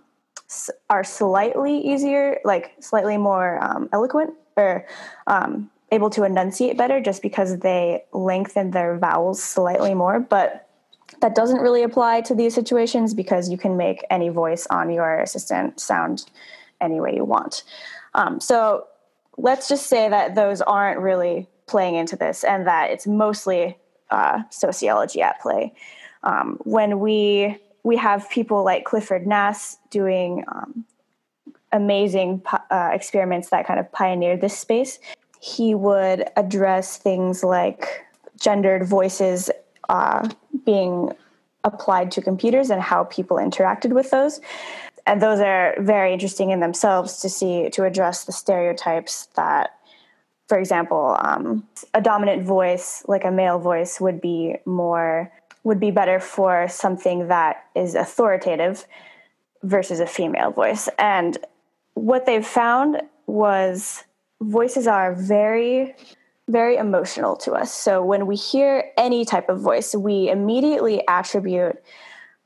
[0.89, 4.85] are slightly easier like slightly more um, eloquent or
[5.27, 10.67] um, able to enunciate better just because they lengthen their vowels slightly more but
[11.21, 15.21] that doesn't really apply to these situations because you can make any voice on your
[15.21, 16.25] assistant sound
[16.81, 17.63] any way you want.
[18.13, 18.85] Um, so
[19.37, 23.77] let's just say that those aren't really playing into this and that it's mostly
[24.09, 25.73] uh, sociology at play.
[26.23, 30.85] Um, when we we have people like Clifford Nass doing um,
[31.71, 34.99] amazing uh, experiments that kind of pioneered this space,
[35.39, 38.05] he would address things like
[38.39, 39.49] gendered voices
[39.89, 40.27] uh,
[40.65, 41.11] being
[41.63, 44.41] applied to computers and how people interacted with those.
[45.05, 49.76] And those are very interesting in themselves to see, to address the stereotypes that,
[50.47, 55.31] for example, um, a dominant voice, like a male voice, would be more,
[55.63, 58.85] would be better for something that is authoritative
[59.63, 60.87] versus a female voice.
[60.97, 61.37] And
[61.95, 64.03] what they've found was
[64.39, 65.95] voices are very
[66.49, 67.73] very emotional to us.
[67.73, 71.75] So when we hear any type of voice, we immediately attribute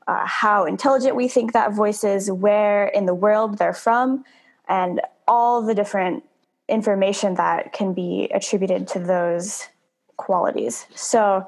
[0.08, 4.24] uh, how intelligent we think that voice is, where in the world they're from,
[4.68, 6.24] and all the different
[6.68, 9.68] information that can be attributed to those
[10.16, 10.86] qualities.
[10.94, 11.46] So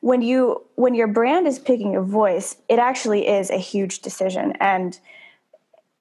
[0.00, 4.52] when you when your brand is picking a voice, it actually is a huge decision
[4.60, 4.98] and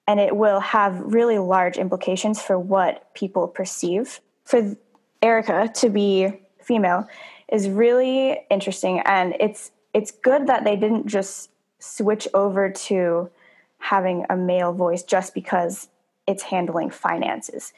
[0.07, 4.19] and it will have really large implications for what people perceive.
[4.43, 4.75] For
[5.21, 7.07] Erica to be female
[7.51, 11.49] is really interesting and it's it's good that they didn't just
[11.79, 13.29] switch over to
[13.77, 15.89] having a male voice just because
[16.25, 17.73] it's handling finances.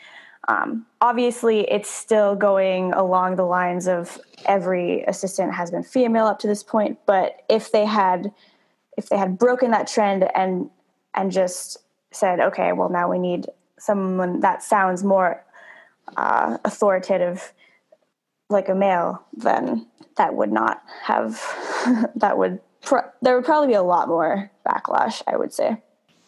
[0.47, 6.39] Um, obviously, it's still going along the lines of every assistant has been female up
[6.39, 6.99] to this point.
[7.05, 8.31] But if they had,
[8.97, 10.69] if they had broken that trend and
[11.13, 11.77] and just
[12.11, 13.47] said, okay, well now we need
[13.79, 15.43] someone that sounds more
[16.17, 17.53] uh, authoritative
[18.49, 19.87] like a male, then
[20.17, 21.41] that would not have
[22.15, 25.23] that would pro- there would probably be a lot more backlash.
[25.25, 25.77] I would say.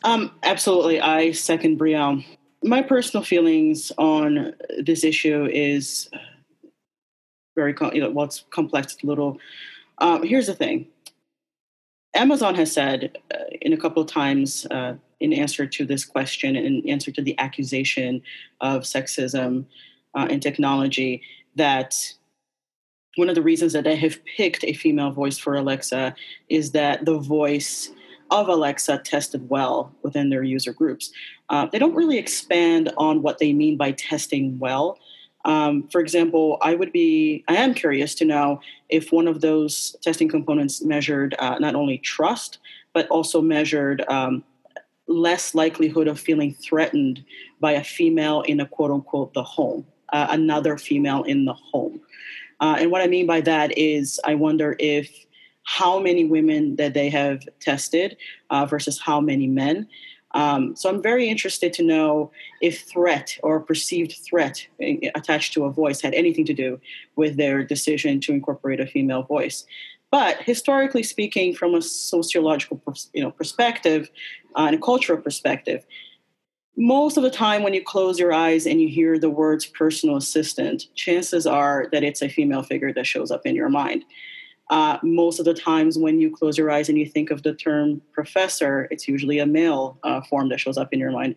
[0.03, 2.24] Um, absolutely, I second Brielle.
[2.64, 6.10] My personal feelings on this issue is
[7.55, 9.39] very, you know, well, it's complex, little.
[9.99, 10.88] Um, here's the thing
[12.16, 16.55] Amazon has said uh, in a couple of times uh, in answer to this question,
[16.55, 18.22] in answer to the accusation
[18.62, 19.66] of sexism
[20.16, 21.22] uh, in technology,
[21.55, 22.14] that
[23.16, 26.16] one of the reasons that they have picked a female voice for Alexa
[26.49, 27.89] is that the voice
[28.30, 31.12] of Alexa tested well within their user groups.
[31.50, 35.00] Uh, they don't really expand on what they mean by testing well.
[35.45, 39.95] Um, for example, I would be, I am curious to know if one of those
[40.02, 42.60] testing components measured uh, not only trust,
[42.93, 44.43] but also measured um,
[45.08, 47.24] less likelihood of feeling threatened
[47.62, 52.02] by a female in a quote unquote the home, uh, another female in the home.
[52.60, 55.10] Uh, and what I mean by that is, I wonder if
[55.64, 58.18] how many women that they have tested
[58.50, 59.88] uh, versus how many men.
[60.32, 65.65] Um, so I'm very interested to know if threat or perceived threat eh, attached to
[65.65, 66.80] a voice had anything to do
[67.15, 69.65] with their decision to incorporate a female voice.
[70.11, 72.82] But historically speaking, from a sociological
[73.13, 74.09] you know, perspective
[74.55, 75.86] uh, and a cultural perspective,
[76.78, 80.15] most of the time when you close your eyes and you hear the words personal
[80.15, 84.05] assistant, chances are that it's a female figure that shows up in your mind.
[84.70, 87.53] Uh, most of the times when you close your eyes and you think of the
[87.53, 91.36] term professor, it's usually a male uh, form that shows up in your mind.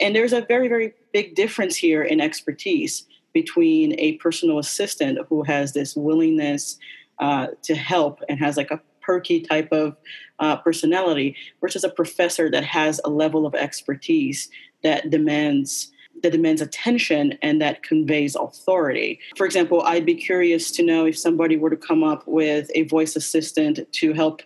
[0.00, 5.42] And there's a very, very big difference here in expertise between a personal assistant who
[5.42, 6.78] has this willingness
[7.18, 9.96] uh, to help and has like a perky type of
[10.38, 14.48] uh, personality versus a professor that has a level of expertise
[14.82, 15.92] that demands
[16.22, 19.20] that demands attention and that conveys authority.
[19.36, 22.82] For example, I'd be curious to know if somebody were to come up with a
[22.84, 24.42] voice assistant to help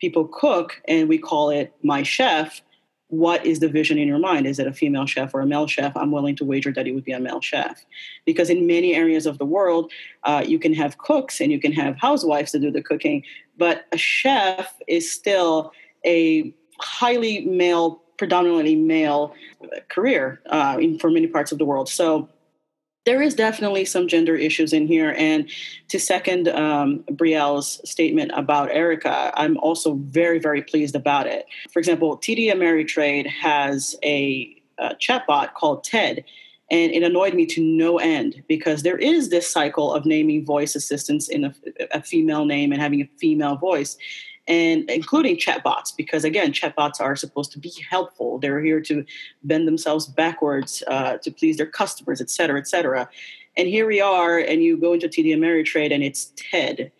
[0.00, 2.60] people cook and we call it my chef
[3.08, 4.46] what is the vision in your mind?
[4.46, 5.96] Is it a female chef or a male chef?
[5.96, 7.84] I'm willing to wager that it would be a male chef.
[8.24, 9.92] Because in many areas of the world,
[10.24, 13.22] uh, you can have cooks and you can have housewives to do the cooking,
[13.56, 15.72] but a chef is still
[16.04, 19.34] a highly male predominantly male
[19.88, 21.88] career uh, in, for many parts of the world.
[21.88, 22.28] So
[23.06, 25.14] there is definitely some gender issues in here.
[25.16, 25.48] And
[25.88, 31.46] to second um, Brielle's statement about Erica, I'm also very, very pleased about it.
[31.72, 36.24] For example, TD Ameritrade has a, a chatbot called TED.
[36.68, 40.74] And it annoyed me to no end because there is this cycle of naming voice
[40.74, 41.54] assistants in a,
[41.92, 43.96] a female name and having a female voice
[44.48, 48.38] and including chatbots, because again, chatbots are supposed to be helpful.
[48.38, 49.04] They're here to
[49.42, 53.08] bend themselves backwards uh, to please their customers, et cetera, et cetera.
[53.56, 56.92] And here we are, and you go into TD Ameritrade, and it's TED.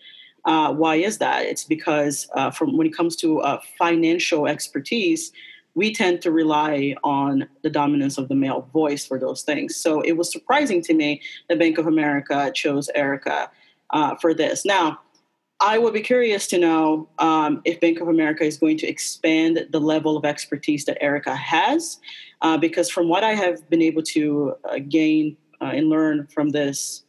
[0.44, 1.44] Uh, why is that?
[1.44, 5.32] It's because uh, from when it comes to uh, financial expertise,
[5.74, 9.76] we tend to rely on the dominance of the male voice for those things.
[9.76, 13.50] So it was surprising to me that Bank of America chose Erica
[13.90, 14.64] uh, for this.
[14.64, 15.00] Now,
[15.60, 19.66] I would be curious to know um, if Bank of America is going to expand
[19.70, 21.98] the level of expertise that Erica has,
[22.42, 26.50] uh, because from what I have been able to uh, gain uh, and learn from
[26.50, 27.02] this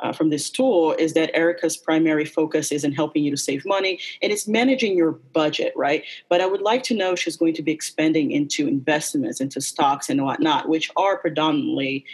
[0.00, 3.66] uh, from this tool is that Erica's primary focus is in helping you to save
[3.66, 6.04] money and it's managing your budget, right?
[6.28, 10.08] But I would like to know she's going to be expanding into investments, into stocks
[10.08, 12.04] and whatnot, which are predominantly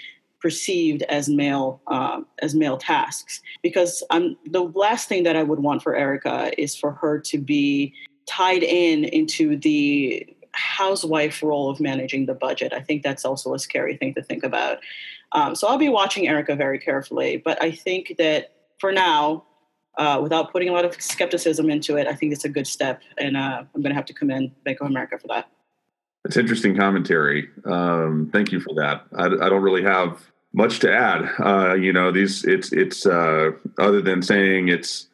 [0.45, 5.61] perceived as male uh, as male tasks because I'm the last thing that I would
[5.61, 7.95] want for Erica is for her to be
[8.29, 12.75] tied in into the housewife role of managing the budget.
[12.75, 14.81] I think that's also a scary thing to think about.
[15.33, 19.45] Um, so I'll be watching Erica very carefully, but I think that for now,
[19.97, 23.01] uh, without putting a lot of skepticism into it, I think it's a good step,
[23.17, 25.49] and uh, I'm going to have to commend Bank of America for that.
[26.23, 27.49] That's interesting commentary.
[27.65, 29.07] Um, thank you for that.
[29.17, 30.21] I, I, don't really have
[30.55, 31.29] much to add.
[31.45, 35.09] Uh, you know, these it's it's uh, other than saying it's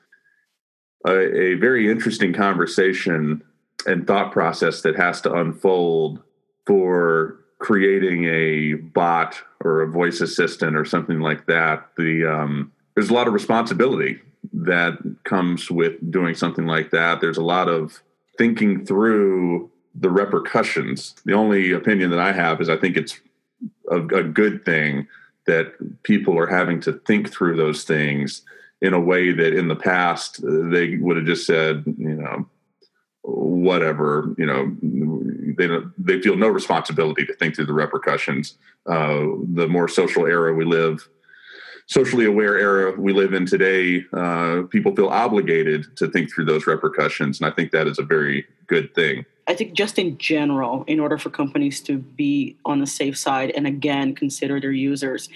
[1.06, 3.42] a, a, very interesting conversation
[3.86, 6.22] and thought process that has to unfold
[6.66, 11.88] for creating a bot or a voice assistant or something like that.
[11.96, 14.20] The um, there's a lot of responsibility
[14.52, 17.22] that comes with doing something like that.
[17.22, 18.02] There's a lot of
[18.36, 21.14] thinking through the repercussions.
[21.24, 23.18] The only opinion that I have is I think it's
[23.90, 25.08] a, a good thing
[25.50, 25.74] that
[26.04, 28.42] people are having to think through those things
[28.80, 32.48] in a way that in the past they would have just said, you know,
[33.22, 34.62] whatever, you know,
[35.58, 38.56] they they feel no responsibility to think through the repercussions.
[38.86, 39.22] Uh,
[39.54, 41.08] the more social era we live,
[41.86, 46.66] socially aware era we live in today, uh, people feel obligated to think through those
[46.66, 49.26] repercussions, and I think that is a very good thing.
[49.50, 53.50] I think just in general, in order for companies to be on the safe side
[53.50, 55.28] and again consider their users,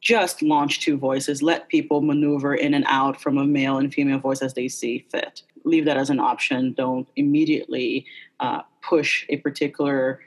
[0.00, 1.42] just launch two voices.
[1.42, 5.04] Let people maneuver in and out from a male and female voice as they see
[5.10, 5.42] fit.
[5.64, 6.72] Leave that as an option.
[6.72, 8.06] Don't immediately
[8.38, 10.20] uh, push a particular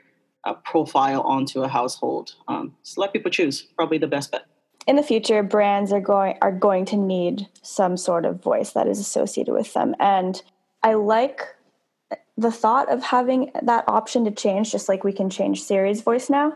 [0.44, 2.34] uh, profile onto a household.
[2.48, 3.62] Um, so let people choose.
[3.62, 4.44] Probably the best bet.
[4.86, 8.88] In the future, brands are going are going to need some sort of voice that
[8.88, 10.42] is associated with them, and
[10.82, 11.40] I like
[12.36, 16.30] the thought of having that option to change, just like we can change Siri's voice
[16.30, 16.52] now.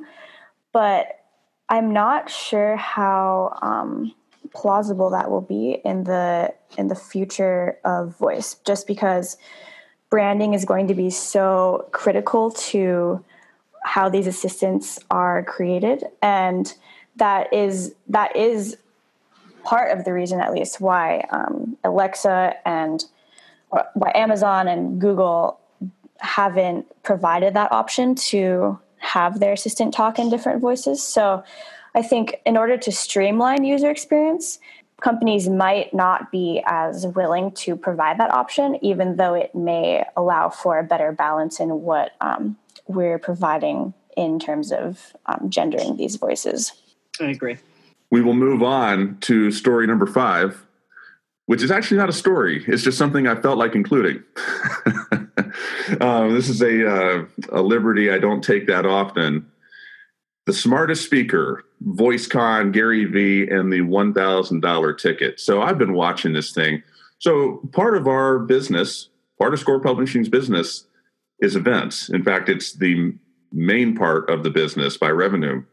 [0.72, 1.20] But
[1.68, 4.14] I'm not sure how um,
[4.54, 9.36] plausible that will be in the in the future of voice, just because
[10.10, 13.24] branding is going to be so critical to
[13.84, 16.74] how these assistants are created, and
[17.16, 18.76] that is that is
[19.64, 23.04] part of the reason, at least, why um, Alexa and
[23.68, 25.58] why Amazon and Google
[26.18, 31.02] haven't provided that option to have their assistant talk in different voices.
[31.02, 31.44] So
[31.94, 34.58] I think in order to streamline user experience,
[35.00, 40.48] companies might not be as willing to provide that option, even though it may allow
[40.48, 42.56] for a better balance in what um,
[42.86, 46.72] we're providing in terms of um, gendering these voices.
[47.20, 47.58] I agree.
[48.10, 50.64] We will move on to story number five,
[51.46, 52.64] which is actually not a story.
[52.66, 54.22] It's just something I felt like including.
[56.00, 59.50] um, this is a, uh, a liberty I don't take that often.
[60.46, 65.40] The smartest speaker, VoiceCon, Gary Vee, and the $1,000 ticket.
[65.40, 66.82] So I've been watching this thing.
[67.18, 69.08] So part of our business,
[69.38, 70.86] part of Score Publishing's business,
[71.40, 72.08] is events.
[72.08, 73.14] In fact, it's the
[73.52, 75.64] main part of the business by revenue.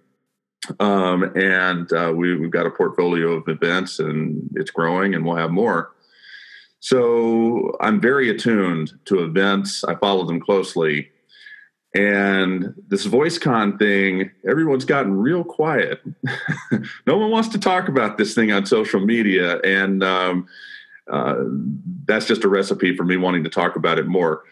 [0.79, 5.35] Um, and uh, we, have got a portfolio of events and it's growing and we'll
[5.35, 5.92] have more.
[6.83, 9.85] So I'm very attuned to events.
[9.85, 11.09] I follow them closely.
[11.95, 16.01] And this VoiceCon thing, everyone's gotten real quiet.
[17.07, 19.59] no one wants to talk about this thing on social media.
[19.59, 20.45] And um,
[21.09, 21.35] uh,
[22.05, 24.43] that's just a recipe for me wanting to talk about it more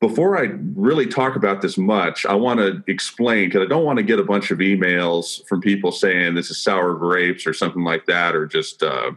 [0.00, 3.98] before I really talk about this much, I want to explain because I don't want
[3.98, 7.84] to get a bunch of emails from people saying this is sour grapes or something
[7.84, 9.12] like that, or just uh,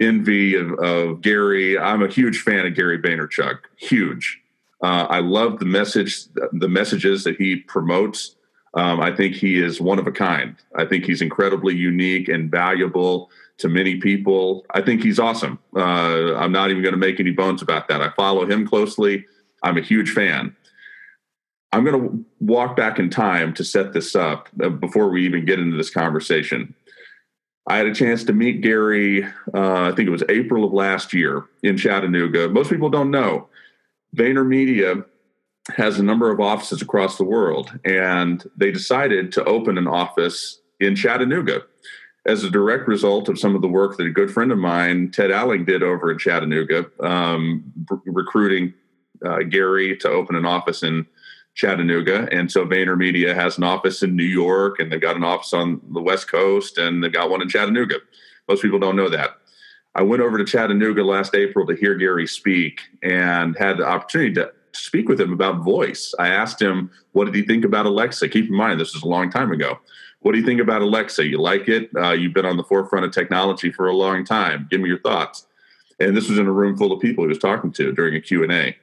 [0.00, 1.78] envy of, of, Gary.
[1.78, 4.40] I'm a huge fan of Gary Vaynerchuk, huge.
[4.82, 8.36] Uh, I love the message, the messages that he promotes.
[8.74, 10.54] Um, I think he is one of a kind.
[10.76, 14.64] I think he's incredibly unique and valuable to many people.
[14.70, 15.58] I think he's awesome.
[15.74, 18.00] Uh, I'm not even going to make any bones about that.
[18.00, 19.24] I follow him closely.
[19.62, 20.54] I'm a huge fan.
[21.72, 25.44] I'm going to walk back in time to set this up uh, before we even
[25.44, 26.74] get into this conversation.
[27.68, 31.12] I had a chance to meet Gary, uh, I think it was April of last
[31.12, 32.48] year in Chattanooga.
[32.48, 33.48] Most people don't know.
[34.16, 35.04] VaynerMedia
[35.76, 40.60] has a number of offices across the world, and they decided to open an office
[40.80, 41.62] in Chattanooga
[42.24, 45.10] as a direct result of some of the work that a good friend of mine,
[45.10, 47.70] Ted Alling, did over in Chattanooga, um,
[48.06, 48.72] recruiting
[49.26, 51.06] uh, Gary to open an office in
[51.58, 52.28] Chattanooga.
[52.30, 55.80] And so VaynerMedia has an office in New York and they've got an office on
[55.92, 57.96] the West Coast and they've got one in Chattanooga.
[58.46, 59.30] Most people don't know that.
[59.96, 64.34] I went over to Chattanooga last April to hear Gary speak and had the opportunity
[64.34, 66.14] to speak with him about voice.
[66.20, 68.28] I asked him, what did he think about Alexa?
[68.28, 69.80] Keep in mind, this was a long time ago.
[70.20, 71.26] What do you think about Alexa?
[71.26, 71.90] You like it?
[71.96, 74.68] Uh, you've been on the forefront of technology for a long time.
[74.70, 75.46] Give me your thoughts.
[75.98, 78.20] And this was in a room full of people he was talking to during a
[78.20, 78.76] Q&A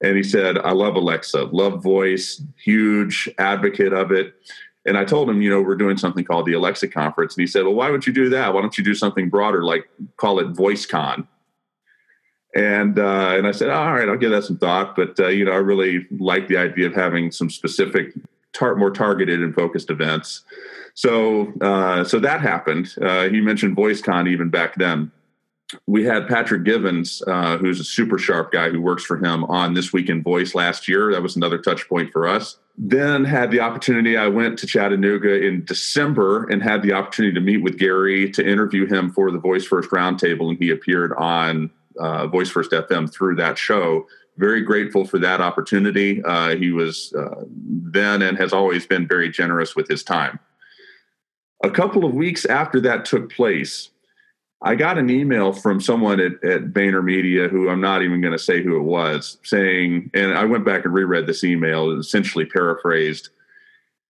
[0.00, 4.34] and he said, I love Alexa, love voice, huge advocate of it.
[4.86, 7.36] And I told him, you know, we're doing something called the Alexa conference.
[7.36, 8.54] And he said, well, why would you do that?
[8.54, 11.26] Why don't you do something broader, like call it VoiceCon?
[12.54, 14.96] And uh, and I said, all right, I'll give that some thought.
[14.96, 18.14] But uh, you know, I really like the idea of having some specific,
[18.52, 20.44] tar- more targeted and focused events.
[20.94, 22.94] So uh, so that happened.
[23.02, 25.12] Uh, he mentioned VoiceCon even back then
[25.86, 29.74] we had Patrick Givens, uh, who's a super sharp guy who works for him on
[29.74, 31.12] This Week in Voice last year.
[31.12, 32.58] That was another touch point for us.
[32.78, 37.40] Then had the opportunity, I went to Chattanooga in December and had the opportunity to
[37.40, 41.70] meet with Gary to interview him for the Voice First Roundtable, and he appeared on
[41.98, 44.06] uh, Voice First FM through that show.
[44.38, 46.22] Very grateful for that opportunity.
[46.22, 50.38] Uh, he was uh, then and has always been very generous with his time.
[51.64, 53.90] A couple of weeks after that took place,
[54.60, 58.38] I got an email from someone at, at VaynerMedia who I'm not even going to
[58.38, 62.44] say who it was, saying, and I went back and reread this email, and essentially
[62.44, 63.30] paraphrased.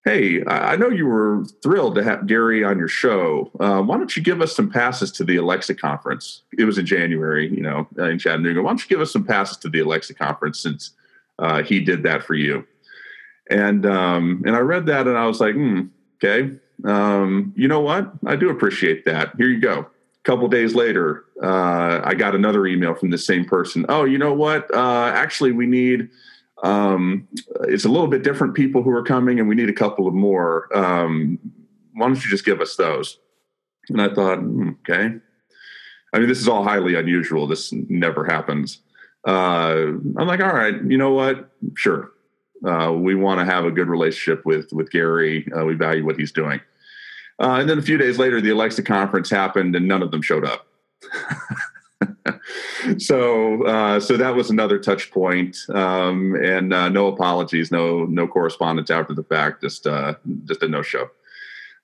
[0.04, 3.50] Hey, I know you were thrilled to have Gary on your show.
[3.60, 6.42] Uh, why don't you give us some passes to the Alexa conference?
[6.56, 8.62] It was in January, you know, in Chattanooga.
[8.62, 10.92] Why don't you give us some passes to the Alexa conference since
[11.38, 12.66] uh, he did that for you.
[13.50, 15.88] And um, and I read that and I was like, hmm,
[16.22, 18.12] okay, um, you know what?
[18.26, 19.32] I do appreciate that.
[19.36, 19.88] Here you go.
[20.28, 23.86] Couple days later, uh, I got another email from the same person.
[23.88, 24.70] Oh, you know what?
[24.74, 26.10] Uh, actually, we need.
[26.62, 27.26] Um,
[27.62, 30.12] it's a little bit different people who are coming, and we need a couple of
[30.12, 30.68] more.
[30.76, 31.38] Um,
[31.94, 33.18] why don't you just give us those?
[33.88, 35.14] And I thought, hmm, okay.
[36.12, 37.46] I mean, this is all highly unusual.
[37.46, 38.82] This never happens.
[39.26, 41.52] Uh, I'm like, all right, you know what?
[41.74, 42.12] Sure.
[42.66, 45.50] Uh, we want to have a good relationship with with Gary.
[45.58, 46.60] Uh, we value what he's doing.
[47.40, 50.22] Uh, and then a few days later, the Alexa conference happened, and none of them
[50.22, 50.66] showed up.
[52.98, 58.26] so, uh, so that was another touch point, um, and uh, no apologies, no no
[58.26, 60.14] correspondence after the fact, just uh,
[60.44, 61.08] just a no show.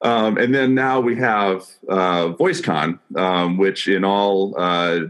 [0.02, 5.00] Um, and then now we have uh, VoiceCon, um, which in all uh,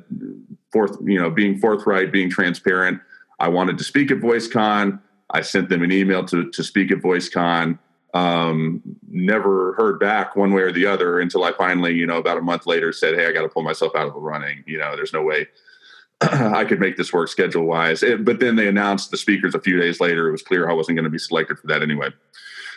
[0.73, 3.01] forth, you know, being forthright, being transparent.
[3.41, 5.01] I wanted to speak at VoiceCon.
[5.31, 7.79] I sent them an email to to speak at VoiceCon.
[8.15, 12.39] Um, never heard back one way or the other until I finally, you know, about
[12.39, 14.62] a month later said, "Hey, I got to pull myself out of the running.
[14.67, 15.49] You know, there's no way
[16.21, 19.81] I could make this work schedule wise." But then they announced the speakers a few
[19.81, 20.29] days later.
[20.29, 22.11] It was clear I wasn't going to be selected for that anyway.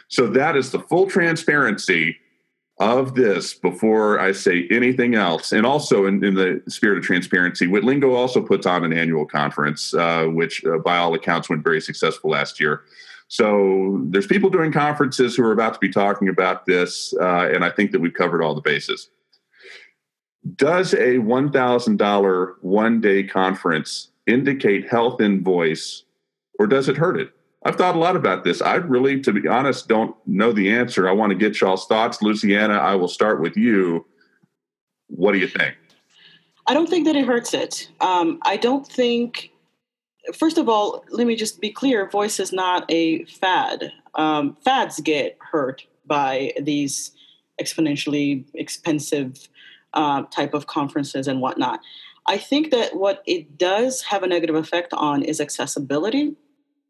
[0.07, 2.17] So that is the full transparency
[2.79, 5.51] of this before I say anything else.
[5.51, 9.93] And also, in, in the spirit of transparency, Witlingo also puts on an annual conference,
[9.93, 12.83] uh, which uh, by all accounts went very successful last year.
[13.27, 17.65] So there's people doing conferences who are about to be talking about this, uh, and
[17.65, 19.09] I think that we've covered all the bases.
[20.55, 26.03] Does a $1,000 one day conference indicate health in voice,
[26.57, 27.31] or does it hurt it?
[27.65, 28.61] I've thought a lot about this.
[28.61, 31.09] I really, to be honest, don't know the answer.
[31.09, 32.21] I want to get y'all's thoughts.
[32.21, 34.05] Luciana, I will start with you.
[35.07, 35.75] What do you think?
[36.67, 37.89] I don't think that it hurts it.
[37.99, 39.51] Um, I don't think,
[40.33, 43.91] first of all, let me just be clear voice is not a fad.
[44.15, 47.11] Um, fads get hurt by these
[47.61, 49.49] exponentially expensive
[49.93, 51.79] uh, type of conferences and whatnot.
[52.25, 56.35] I think that what it does have a negative effect on is accessibility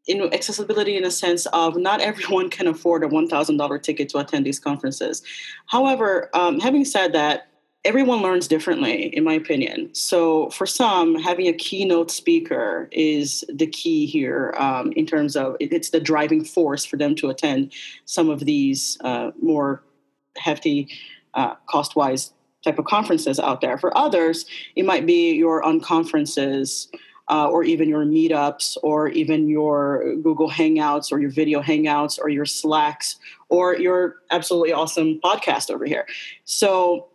[0.08, 4.46] in accessibility in a sense of not everyone can afford a $1,000 ticket to attend
[4.46, 5.22] these conferences.
[5.66, 7.48] However, um, having said that,
[7.84, 9.94] everyone learns differently, in my opinion.
[9.94, 15.56] So, for some, having a keynote speaker is the key here um, in terms of
[15.60, 17.72] it's the driving force for them to attend
[18.04, 19.82] some of these uh, more
[20.36, 20.88] hefty,
[21.34, 22.32] uh, cost wise
[22.64, 23.78] type of conferences out there.
[23.78, 26.88] For others, it might be your unconferences
[27.30, 32.30] uh, or even your meetups, or even your Google Hangouts, or your video Hangouts, or
[32.30, 33.16] your Slacks,
[33.50, 36.06] or your absolutely awesome podcast over here.
[36.44, 37.08] So,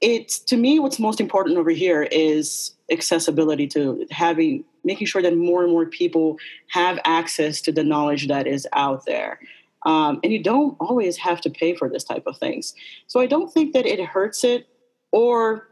[0.00, 5.36] it's to me what's most important over here is accessibility to having making sure that
[5.36, 6.38] more and more people
[6.68, 9.40] have access to the knowledge that is out there.
[9.84, 12.74] Um, and you don't always have to pay for this type of things.
[13.06, 14.68] So I don't think that it hurts it
[15.12, 15.68] or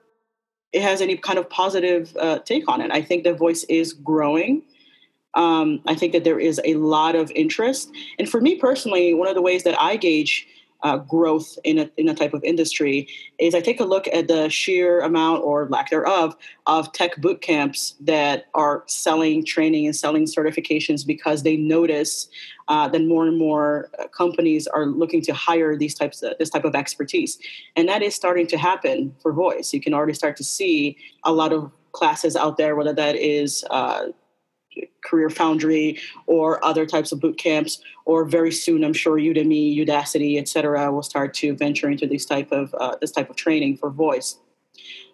[0.72, 2.90] it has any kind of positive uh, take on it.
[2.90, 4.62] I think the voice is growing.
[5.34, 7.90] Um, I think that there is a lot of interest.
[8.18, 10.46] And for me personally, one of the ways that I gauge
[10.84, 13.08] uh, growth in a, in a type of industry
[13.38, 17.40] is I take a look at the sheer amount or lack thereof of tech boot
[17.40, 22.28] camps that are selling training and selling certifications because they notice
[22.68, 26.50] uh, that more and more uh, companies are looking to hire these types of, this
[26.50, 27.38] type of expertise,
[27.76, 29.72] and that is starting to happen for voice.
[29.72, 33.64] You can already start to see a lot of classes out there, whether that is
[33.70, 34.06] uh,
[35.04, 40.38] Career Foundry or other types of boot camps, or very soon, I'm sure Udemy, Udacity,
[40.38, 43.90] etc., will start to venture into this type of uh, this type of training for
[43.90, 44.38] voice.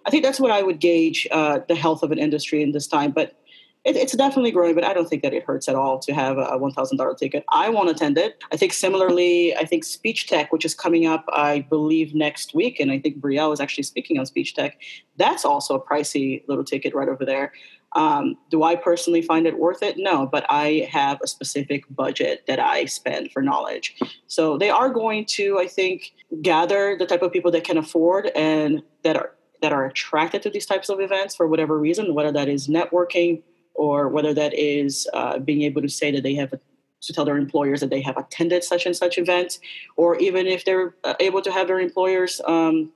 [0.07, 2.87] I think that's what I would gauge uh, the health of an industry in this
[2.87, 3.11] time.
[3.11, 3.37] But
[3.85, 6.37] it, it's definitely growing, but I don't think that it hurts at all to have
[6.37, 7.45] a $1,000 ticket.
[7.49, 8.43] I won't attend it.
[8.53, 12.91] I think similarly, I think SpeechTEK, which is coming up, I believe, next week, and
[12.91, 14.73] I think Brielle is actually speaking on SpeechTEK,
[15.17, 17.53] that's also a pricey little ticket right over there.
[17.93, 19.97] Um, do I personally find it worth it?
[19.99, 23.97] No, but I have a specific budget that I spend for knowledge.
[24.27, 26.13] So they are going to, I think,
[26.43, 30.51] gather the type of people that can afford and that are that are attracted to
[30.51, 33.43] these types of events for whatever reason, whether that is networking
[33.75, 36.61] or whether that is uh, being able to say that they have a,
[37.03, 39.61] to tell their employers that they have attended such and such events,
[39.97, 42.91] or even if they're uh, able to have their employers um,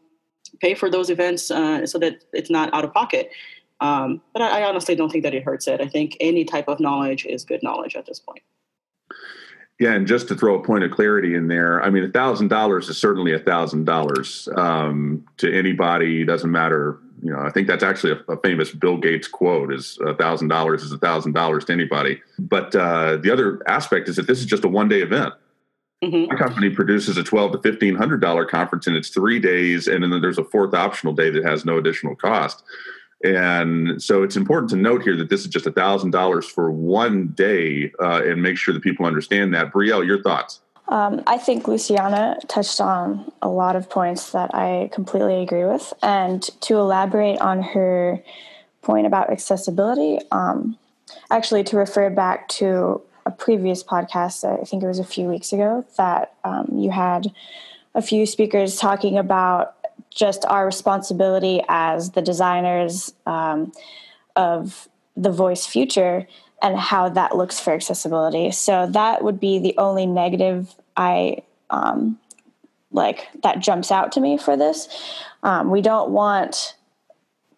[0.61, 3.30] pay for those events uh, so that it's not out of pocket.
[3.81, 5.81] Um, but I, I, honestly don't think that it hurts it.
[5.81, 8.43] I think any type of knowledge is good knowledge at this point.
[9.81, 12.49] Yeah, and just to throw a point of clarity in there, I mean, a thousand
[12.49, 16.25] dollars is certainly a thousand dollars um, to anybody.
[16.25, 19.99] Doesn't matter you know, I think that's actually a, a famous Bill Gates quote: "Is
[20.07, 24.16] a thousand dollars is a thousand dollars to anybody." But uh, the other aspect is
[24.16, 25.33] that this is just a one day event.
[26.05, 26.31] Mm-hmm.
[26.31, 30.03] My company produces a twelve to fifteen hundred dollar conference, and it's three days, and
[30.03, 32.62] then there's a fourth optional day that has no additional cost.
[33.25, 36.70] And so it's important to note here that this is just a thousand dollars for
[36.70, 39.72] one day, uh, and make sure that people understand that.
[39.72, 40.61] Brielle, your thoughts?
[40.89, 45.95] Um, I think Luciana touched on a lot of points that I completely agree with.
[46.03, 48.22] And to elaborate on her
[48.83, 50.77] point about accessibility, um,
[51.31, 55.55] actually, to refer back to a previous podcast, I think it was a few weeks
[55.55, 57.33] ago, that um, you had
[57.95, 59.74] a few speakers talking about
[60.14, 63.72] just our responsibility as the designers um,
[64.36, 66.26] of the voice future
[66.62, 68.50] and how that looks for accessibility.
[68.50, 72.18] So that would be the only negative I um,
[72.92, 74.88] like that jumps out to me for this.
[75.42, 76.76] Um, we don't want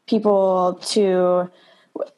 [0.07, 1.51] people to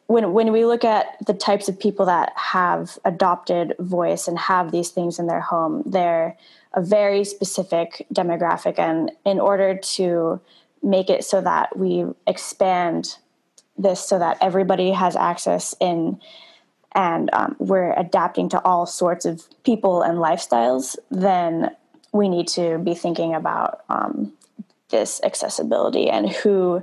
[0.07, 4.73] when when we look at the types of people that have adopted voice and have
[4.73, 6.37] these things in their home, they're
[6.75, 10.41] a very specific demographic, and in order to
[10.83, 13.17] make it so that we expand
[13.77, 16.21] this so that everybody has access in
[16.93, 21.71] and um, we're adapting to all sorts of people and lifestyles, then
[22.13, 24.33] we need to be thinking about um,
[24.89, 26.83] this accessibility and who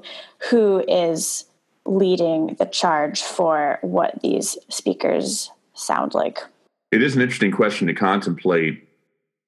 [0.50, 1.46] who is
[1.86, 6.40] leading the charge for what these speakers sound like.
[6.92, 8.85] It is an interesting question to contemplate,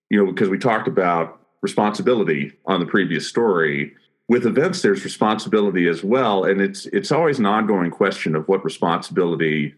[0.09, 3.93] you know, because we talked about responsibility on the previous story.
[4.29, 8.63] With events, there's responsibility as well, and it's it's always an ongoing question of what
[8.63, 9.73] responsibility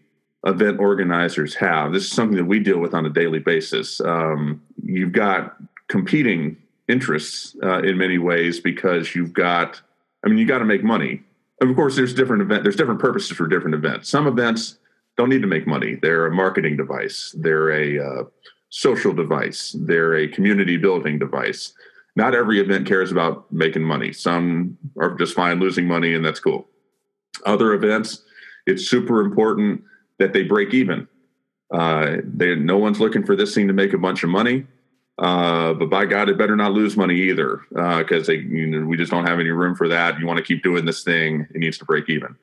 [0.46, 1.92] event organizers have.
[1.92, 4.00] This is something that we deal with on a daily basis.
[4.00, 5.56] Um, you've got
[5.88, 6.56] competing
[6.88, 9.80] interests uh, in many ways because you've got,
[10.24, 11.22] I mean, you got to make money.
[11.60, 12.62] And Of course, there's different event.
[12.62, 14.08] There's different purposes for different events.
[14.08, 14.78] Some events
[15.16, 15.96] don't need to make money.
[16.00, 17.34] They're a marketing device.
[17.36, 18.24] They're a uh,
[18.70, 19.76] social device.
[19.78, 21.72] They're a community building device.
[22.16, 24.12] Not every event cares about making money.
[24.12, 26.66] Some are just fine losing money, and that's cool.
[27.46, 28.22] Other events,
[28.66, 29.82] it's super important
[30.18, 31.06] that they break even.
[31.72, 34.66] Uh, they, no one's looking for this thing to make a bunch of money.
[35.18, 38.96] Uh, but by God, it better not lose money either, because uh, you know, we
[38.96, 40.18] just don't have any room for that.
[40.18, 42.36] You want to keep doing this thing; it needs to break even.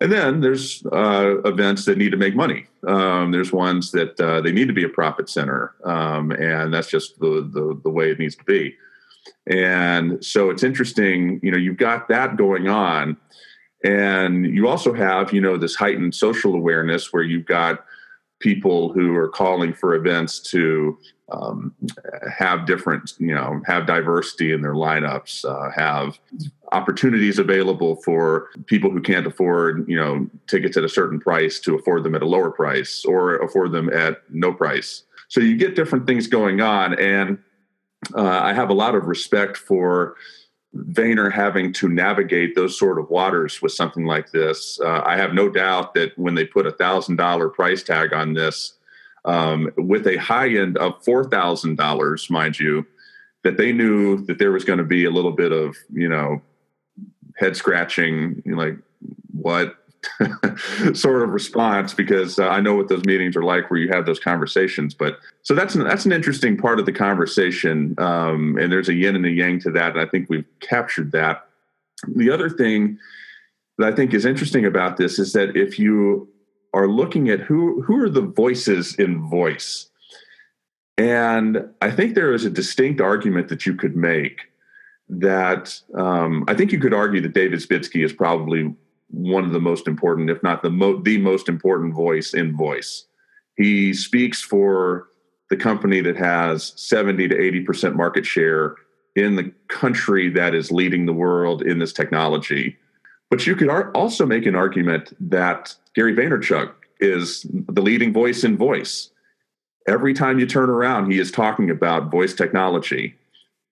[0.00, 2.66] And then there's uh, events that need to make money.
[2.86, 6.88] Um, there's ones that uh, they need to be a profit center, um, and that's
[6.88, 8.76] just the, the the way it needs to be.
[9.48, 11.40] And so it's interesting.
[11.42, 13.16] You know, you've got that going on,
[13.82, 17.84] and you also have, you know, this heightened social awareness where you've got
[18.40, 20.98] people who are calling for events to
[21.30, 21.74] um,
[22.36, 26.18] have different, you know, have diversity in their lineups, uh, have
[26.72, 31.74] opportunities available for people who can't afford, you know, tickets at a certain price to
[31.74, 35.02] afford them at a lower price or afford them at no price.
[35.28, 36.98] So you get different things going on.
[36.98, 37.38] And
[38.14, 40.16] uh, I have a lot of respect for
[40.76, 44.78] Vayner having to navigate those sort of waters with something like this.
[44.80, 48.34] Uh, I have no doubt that when they put a thousand dollar price tag on
[48.34, 48.74] this,
[49.24, 52.86] um, with a high end of four thousand dollars, mind you,
[53.44, 56.40] that they knew that there was going to be a little bit of you know
[57.36, 58.76] head scratching, like
[59.32, 59.77] what
[60.94, 64.06] sort of response because uh, I know what those meetings are like where you have
[64.06, 64.94] those conversations.
[64.94, 68.94] But so that's an, that's an interesting part of the conversation, um, and there's a
[68.94, 71.48] yin and a yang to that, and I think we've captured that.
[72.14, 72.98] The other thing
[73.78, 76.28] that I think is interesting about this is that if you
[76.74, 79.88] are looking at who who are the voices in voice,
[80.96, 84.42] and I think there is a distinct argument that you could make
[85.08, 88.74] that um, I think you could argue that David Isbitski is probably
[89.10, 93.06] one of the most important, if not the mo- the most important voice in voice.
[93.56, 95.08] He speaks for
[95.50, 98.76] the company that has 70 to 80 percent market share
[99.16, 102.76] in the country that is leading the world in this technology.
[103.30, 108.44] But you could ar- also make an argument that Gary Vaynerchuk is the leading voice
[108.44, 109.10] in voice.
[109.86, 113.17] Every time you turn around, he is talking about voice technology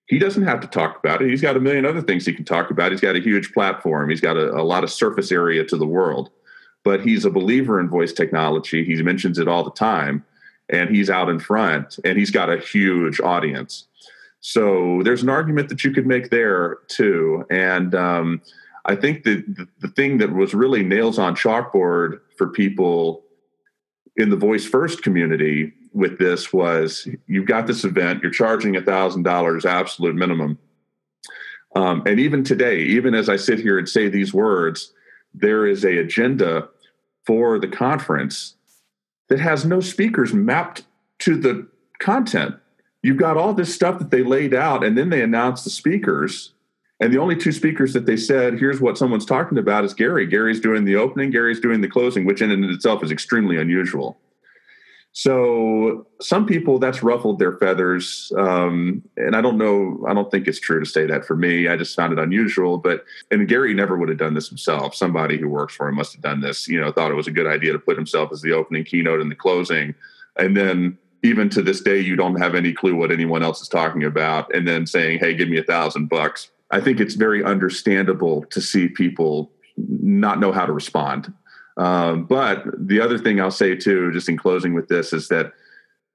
[0.07, 1.29] he doesn't have to talk about it.
[1.29, 2.91] He's got a million other things he can talk about.
[2.91, 4.09] He's got a huge platform.
[4.09, 6.29] He's got a, a, lot of surface area to the world.
[6.83, 8.85] But he's a believer in voice technology.
[8.85, 10.23] He mentions it all the time,
[10.69, 13.87] and he's out in front, and he's got a huge audience.
[14.39, 17.45] So there's an argument that you could make there too.
[17.49, 18.41] And um,
[18.85, 23.25] I think that the, the thing that was really nails on chalkboard for people
[24.15, 28.81] in the voice first community with this was you've got this event, you're charging a
[28.81, 30.59] thousand dollars absolute minimum.
[31.75, 34.93] Um, and even today, even as I sit here and say these words,
[35.33, 36.69] there is a agenda
[37.25, 38.55] for the conference
[39.27, 40.83] that has no speakers mapped
[41.19, 41.67] to the
[41.99, 42.55] content.
[43.01, 46.53] You've got all this stuff that they laid out, and then they announced the speakers.
[46.99, 50.25] And the only two speakers that they said, here's what someone's talking about, is Gary.
[50.25, 53.57] Gary's doing the opening, Gary's doing the closing, which in and of itself is extremely
[53.57, 54.17] unusual.
[55.19, 60.05] So some people that's ruffled their feathers, um, and I don't know.
[60.07, 61.67] I don't think it's true to say that for me.
[61.67, 62.77] I just found it unusual.
[62.77, 64.93] But and Gary never would have done this himself.
[64.93, 66.67] Somebody who works for him must have done this.
[66.67, 69.19] You know, thought it was a good idea to put himself as the opening keynote
[69.19, 69.95] and the closing,
[70.35, 73.67] and then even to this day, you don't have any clue what anyone else is
[73.67, 77.43] talking about, and then saying, "Hey, give me a thousand bucks." I think it's very
[77.43, 81.33] understandable to see people not know how to respond
[81.77, 85.53] um, but the other thing I'll say too, just in closing with this, is that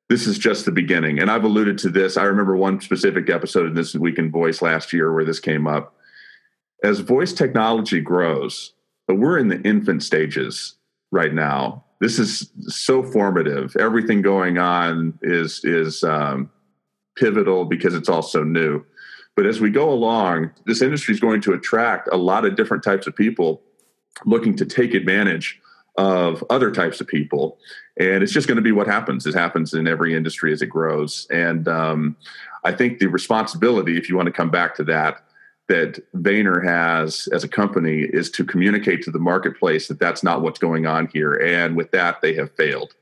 [0.09, 1.21] this is just the beginning.
[1.21, 2.17] And I've alluded to this.
[2.17, 5.67] I remember one specific episode in This Week in Voice last year where this came
[5.67, 5.95] up.
[6.85, 8.75] As voice technology grows,
[9.07, 10.75] but we're in the infant stages
[11.13, 11.85] right now.
[12.01, 13.77] This is so formative.
[13.77, 16.51] Everything going on is is um,
[17.17, 18.85] pivotal because it's all so new.
[19.37, 22.83] But as we go along, this industry is going to attract a lot of different
[22.83, 23.63] types of people
[24.25, 25.61] looking to take advantage
[25.97, 27.59] of other types of people.
[27.99, 29.27] And it's just going to be what happens.
[29.27, 31.27] It happens in every industry as it grows.
[31.31, 32.17] And um,
[32.65, 35.25] i think the responsibility if you want to come back to that
[35.69, 40.43] that Vayner has as a company is to communicate to the marketplace that that's not
[40.43, 41.35] what's going on here.
[41.35, 42.95] And with that they have failed.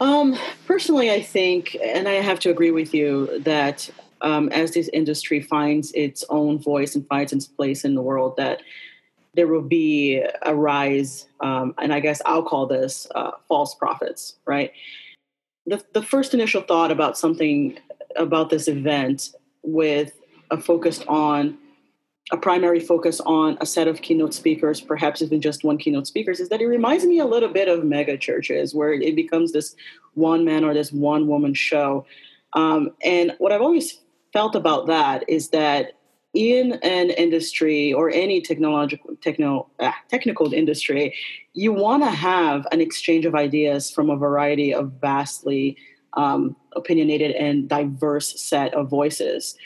[0.00, 0.36] Um,
[0.66, 3.90] personally i think and i have to agree with you that
[4.20, 8.36] um, as this industry finds its own voice and finds its place in the world
[8.36, 8.62] that
[9.34, 14.36] there will be a rise, um, and I guess I'll call this uh, false prophets,
[14.46, 14.72] right?
[15.66, 17.78] The, the first initial thought about something
[18.16, 19.30] about this event
[19.62, 20.12] with
[20.50, 21.58] a focus on
[22.30, 26.40] a primary focus on a set of keynote speakers, perhaps even just one keynote speakers,
[26.40, 29.74] is that it reminds me a little bit of mega churches where it becomes this
[30.14, 32.04] one man or this one woman show.
[32.52, 34.00] Um, and what I've always
[34.32, 35.92] felt about that is that
[36.34, 41.14] in an industry or any technological techno, uh, technical industry,
[41.54, 45.76] you want to have an exchange of ideas from a variety of vastly
[46.14, 49.56] um, opinionated and diverse set of voices.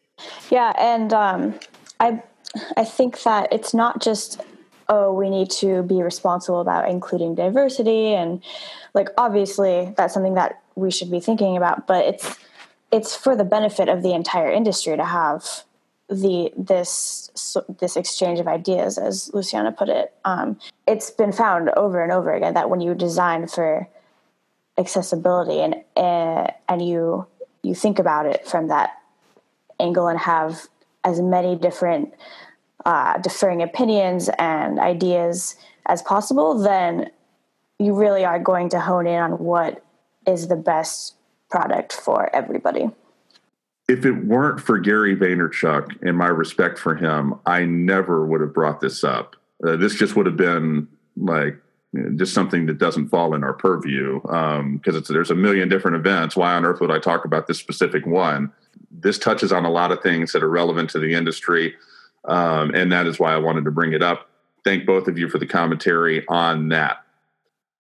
[0.51, 1.59] Yeah, and um,
[2.01, 2.23] I
[2.77, 4.41] I think that it's not just
[4.89, 8.43] oh we need to be responsible about including diversity and
[8.95, 12.39] like obviously that's something that we should be thinking about, but it's
[12.93, 15.65] it's for the benefit of the entire industry to have
[16.13, 17.31] the this
[17.81, 20.13] this exchange of ideas, as Luciana put it.
[20.25, 23.89] Um, it's been found over and over again that when you design for
[24.79, 27.27] accessibility and uh, and you
[27.63, 28.99] you think about it from that
[29.81, 30.67] angle and have
[31.05, 32.13] as many different
[32.85, 35.57] uh, differing opinions and ideas
[35.87, 37.11] as possible, then
[37.79, 39.85] you really are going to hone in on what
[40.27, 41.15] is the best
[41.51, 42.89] product for everybody
[43.93, 48.55] if it weren't for Gary Vaynerchuk and my respect for him, I never would have
[48.55, 49.37] brought this up.
[49.63, 51.59] Uh, this just would have been like
[52.17, 56.35] just something that doesn't fall in our purview because um, there's a million different events.
[56.35, 58.51] Why on earth would I talk about this specific one?
[58.91, 61.75] This touches on a lot of things that are relevant to the industry,
[62.25, 64.31] um, and that is why I wanted to bring it up.
[64.65, 67.05] Thank both of you for the commentary on that.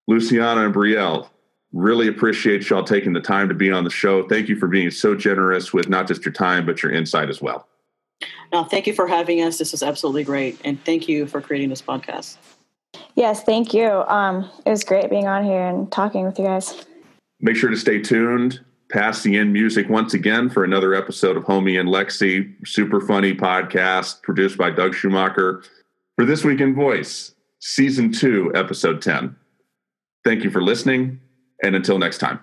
[0.07, 1.31] Luciana and Brielle,
[1.73, 4.27] Really appreciate y'all taking the time to be on the show.
[4.29, 7.41] Thank you for being so generous with not just your time, but your insight as
[7.41, 7.67] well.
[8.53, 9.59] No, thank you for having us.
[9.59, 10.61] This was absolutely great.
[10.65, 12.37] And thank you for creating this podcast.
[13.15, 13.89] Yes, thank you.
[13.89, 16.85] Um, it was great being on here and talking with you guys.
[17.41, 18.61] Make sure to stay tuned.
[18.91, 23.35] Pass the end music once again for another episode of Homie and Lexi, super funny
[23.35, 25.65] podcast produced by Doug Schumacher
[26.17, 29.35] for This Week in Voice, Season 2, Episode 10.
[30.25, 31.19] Thank you for listening.
[31.63, 32.41] And until next time.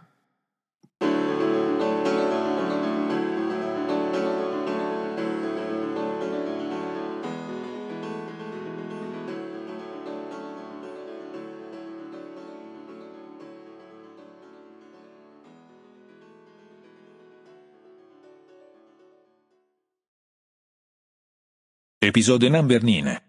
[22.02, 23.20] Episode number 9.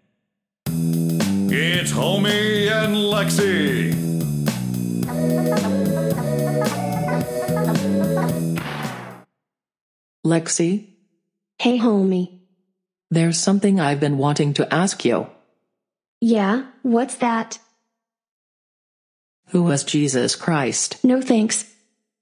[1.53, 3.80] It's Homie and Lexi.
[10.25, 10.87] Lexi?
[11.59, 12.39] Hey, homie.
[13.09, 15.27] There's something I've been wanting to ask you.
[16.19, 17.59] Yeah, what's that?
[19.49, 21.03] Who was Jesus Christ?
[21.03, 21.69] No thanks.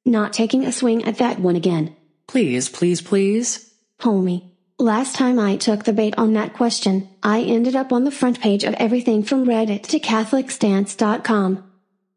[0.06, 1.96] Not taking a swing at that one again.
[2.28, 3.72] Please, please, please.
[4.00, 4.50] Homie,
[4.82, 8.40] Last time I took the bait on that question, I ended up on the front
[8.40, 11.70] page of everything from Reddit to CatholicStance.com.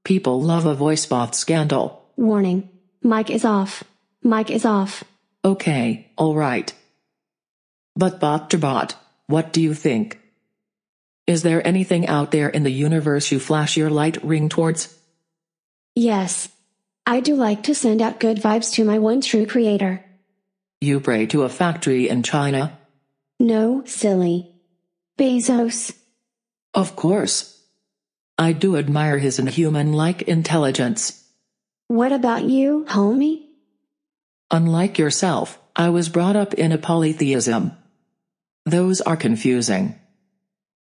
[0.05, 2.09] People love a voice bot scandal.
[2.17, 2.71] Warning.
[3.03, 3.83] Mic is off.
[4.23, 5.03] Mic is off.
[5.45, 6.73] Okay, alright.
[7.97, 8.95] But bot to bot,
[9.27, 10.21] what do you think?
[11.27, 14.97] Is there anything out there in the universe you flash your light ring towards?
[15.95, 16.49] Yes.
[17.07, 20.05] I do like to send out good vibes to my one true creator.
[20.81, 22.79] You pray to a factory in China?
[23.39, 24.53] No, silly.
[25.19, 25.95] Bezos.
[26.75, 27.61] Of course.
[28.39, 31.23] I do admire his inhuman like intelligence.
[31.89, 33.42] What about you, homie?
[34.53, 37.73] Unlike yourself, I was brought up in a polytheism.
[38.67, 39.99] Those are confusing.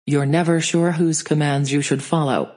[0.05, 2.53] You're never sure whose commands you should follow.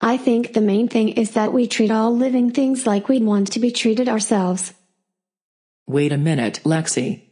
[0.00, 3.52] I think the main thing is that we treat all living things like we'd want
[3.52, 4.74] to be treated ourselves.
[5.86, 7.22] Wait a minute, Lexi.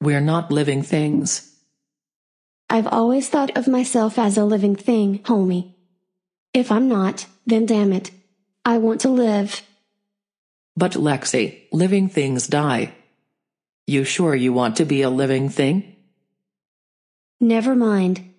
[0.00, 1.54] We're not living things.
[2.68, 5.74] I've always thought of myself as a living thing, homie.
[6.52, 8.10] If I'm not, then damn it.
[8.64, 9.62] I want to live.
[10.76, 12.94] But Lexi, living things die.
[13.86, 15.96] You sure you want to be a living thing?
[17.40, 18.34] Never mind.